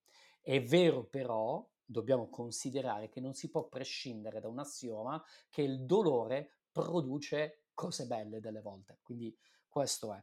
[0.40, 5.84] È vero però, dobbiamo considerare che non si può prescindere da un assioma che il
[5.84, 9.34] dolore produce cose belle delle volte, quindi
[9.66, 10.22] questo è.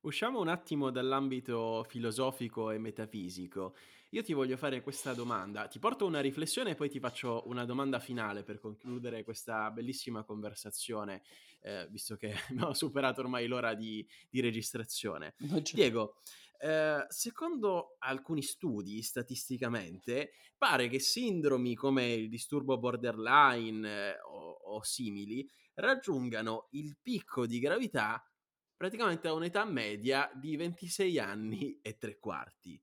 [0.00, 3.74] Usciamo un attimo dall'ambito filosofico e metafisico.
[4.16, 7.66] Io ti voglio fare questa domanda, ti porto una riflessione e poi ti faccio una
[7.66, 11.22] domanda finale per concludere questa bellissima conversazione,
[11.60, 15.34] eh, visto che abbiamo superato ormai l'ora di, di registrazione.
[15.70, 16.22] Diego,
[16.58, 24.82] eh, secondo alcuni studi, statisticamente, pare che sindromi come il disturbo borderline eh, o, o
[24.82, 28.26] simili raggiungano il picco di gravità
[28.74, 32.80] praticamente a un'età media di 26 anni e tre quarti.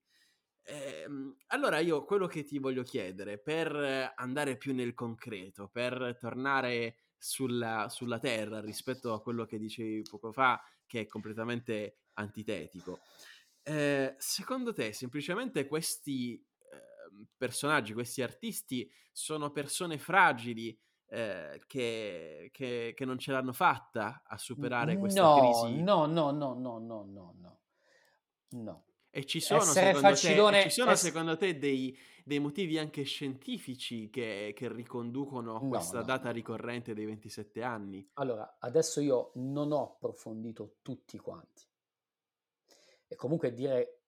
[0.66, 6.96] Ehm, allora io quello che ti voglio chiedere, per andare più nel concreto, per tornare
[7.16, 13.00] sulla, sulla terra rispetto a quello che dicevi poco fa, che è completamente antitetico.
[13.62, 22.92] Eh, secondo te, semplicemente questi eh, personaggi, questi artisti, sono persone fragili eh, che, che,
[22.94, 25.82] che, non ce l'hanno fatta a superare questa no, crisi?
[25.82, 27.60] No, no, no, no, no, no, no.
[28.50, 28.84] No.
[29.16, 34.10] E ci sono, secondo te, ci sono ess- secondo te, dei, dei, motivi anche scientifici
[34.10, 38.10] che, che riconducono a questa no, data ricorrente dei 27 anni?
[38.14, 41.64] Allora, adesso io non ho approfondito tutti quanti.
[43.06, 44.00] E comunque dire,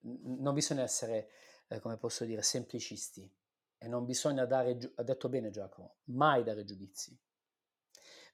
[0.00, 1.30] non bisogna essere,
[1.66, 3.26] eh, come posso dire, semplicisti.
[3.78, 7.18] E non bisogna dare, ha detto bene Giacomo, mai dare giudizi.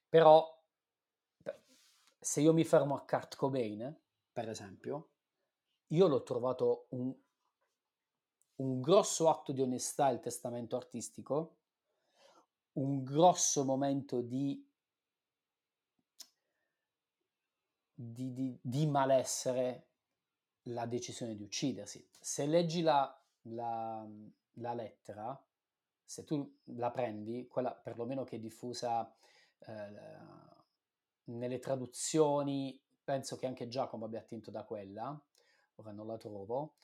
[0.08, 0.60] Però,
[2.18, 3.96] se io mi fermo a Kurt Cobain,
[4.32, 5.10] per esempio,
[5.92, 7.12] io l'ho trovato un,
[8.56, 11.56] un grosso atto di onestà il testamento artistico,
[12.74, 14.64] un grosso momento di,
[17.92, 19.86] di, di, di malessere
[20.64, 22.06] la decisione di uccidersi.
[22.20, 24.06] Se leggi la, la,
[24.54, 25.42] la, lettera,
[26.04, 29.12] se tu la prendi, quella perlomeno che è diffusa
[29.58, 30.18] eh,
[31.24, 35.20] nelle traduzioni, penso che anche Giacomo abbia attinto da quella,
[35.80, 36.74] ora non la trovo,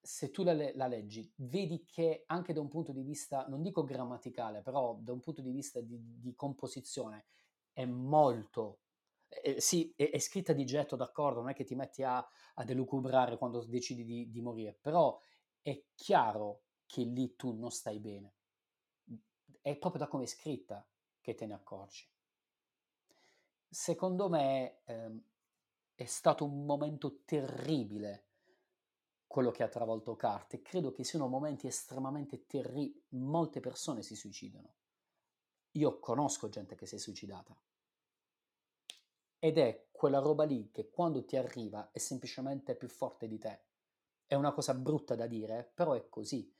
[0.00, 3.84] se tu la, la, leggi, vedi che anche da un punto di vista, non dico
[3.84, 7.26] grammaticale, però da un punto di vista di, di composizione
[7.72, 8.80] è molto...
[9.28, 12.64] Eh, sì, è, è, scritta di getto, d'accordo, non è che ti metti a, a
[12.64, 15.18] delucubrare quando decidi di, di morire, però
[15.62, 18.34] è chiaro che lì tu non stai bene.
[19.60, 20.84] È proprio da come è scritta
[21.20, 22.04] che te ne accorgi.
[23.68, 25.22] Secondo me ehm,
[25.94, 28.31] è stato un momento terribile
[29.32, 30.60] quello che ha travolto Carte.
[30.60, 33.02] Credo che siano momenti estremamente terribili.
[33.12, 34.74] Molte persone si suicidano.
[35.70, 37.56] Io conosco gente che si è suicidata.
[39.38, 43.62] Ed è quella roba lì che quando ti arriva è semplicemente più forte di te.
[44.26, 46.54] È una cosa brutta da dire, però è così.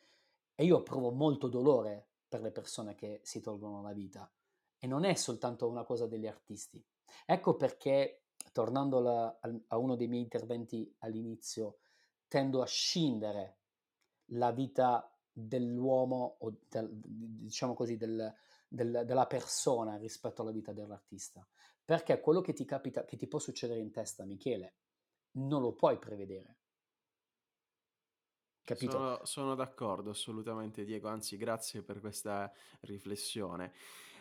[0.54, 4.32] E io provo molto dolore per le persone che si tolgono la vita.
[4.78, 6.82] E non è soltanto una cosa degli artisti.
[7.26, 11.80] Ecco perché, tornando alla, a uno dei miei interventi all'inizio,
[12.32, 13.58] tendo a scindere
[14.30, 18.34] la vita dell'uomo o del, diciamo così del,
[18.66, 21.46] del, della persona rispetto alla vita dell'artista.
[21.84, 24.76] Perché quello che ti capita che ti può succedere in testa Michele
[25.32, 26.56] non lo puoi prevedere.
[28.64, 28.92] Capito?
[28.92, 33.74] Sono, sono d'accordo assolutamente Diego anzi grazie per questa riflessione.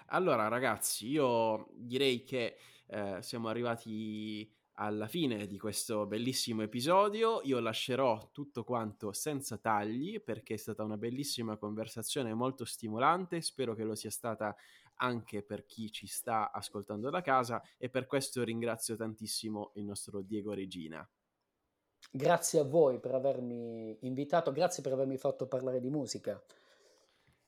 [0.08, 2.58] Allora ragazzi io direi che
[2.88, 7.42] eh, siamo arrivati alla fine di questo bellissimo episodio.
[7.44, 13.42] Io lascerò tutto quanto senza tagli perché è stata una bellissima conversazione molto stimolante.
[13.42, 14.56] Spero che lo sia stata
[14.96, 20.22] anche per chi ci sta ascoltando da casa e per questo ringrazio tantissimo il nostro
[20.22, 21.08] Diego Regina.
[22.10, 26.42] Grazie a voi per avermi invitato, grazie per avermi fatto parlare di musica.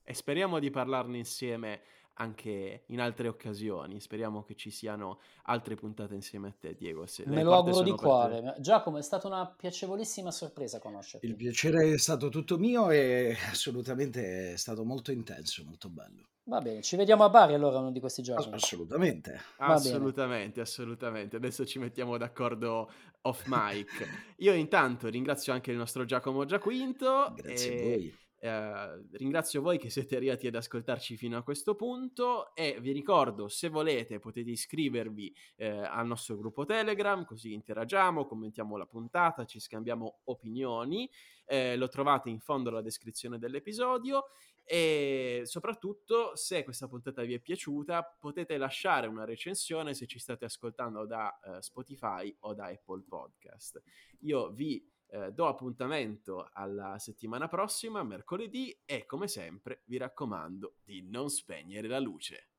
[0.04, 1.82] E speriamo di parlarne insieme
[2.16, 4.00] anche in altre occasioni.
[4.00, 7.06] Speriamo che ci siano altre puntate insieme a te, Diego.
[7.26, 8.56] Me lo auguro di cuore.
[8.60, 11.26] Giacomo, è stata una piacevolissima sorpresa conoscerti.
[11.26, 16.28] Il piacere è stato tutto mio e assolutamente è stato molto intenso, molto bello.
[16.46, 18.54] Va bene, ci vediamo a Bari allora uno di questi giorni.
[18.54, 19.40] Assolutamente.
[19.58, 21.38] assolutamente, assolutamente.
[21.38, 22.92] Adesso ci mettiamo d'accordo
[23.22, 24.06] off mic.
[24.40, 27.34] Io intanto ringrazio anche il nostro Giacomo Giaquinto.
[27.36, 27.80] Grazie e...
[27.80, 32.78] a voi eh, ringrazio voi che siete arrivati ad ascoltarci fino a questo punto e
[32.82, 38.86] vi ricordo se volete potete iscrivervi eh, al nostro gruppo Telegram così interagiamo, commentiamo la
[38.86, 41.10] puntata, ci scambiamo opinioni,
[41.46, 44.26] eh, lo trovate in fondo alla descrizione dell'episodio
[44.66, 50.44] e soprattutto se questa puntata vi è piaciuta potete lasciare una recensione se ci state
[50.44, 53.82] ascoltando da uh, Spotify o da Apple Podcast.
[54.20, 61.08] Io vi eh, do appuntamento alla settimana prossima, mercoledì, e come sempre vi raccomando di
[61.08, 62.53] non spegnere la luce.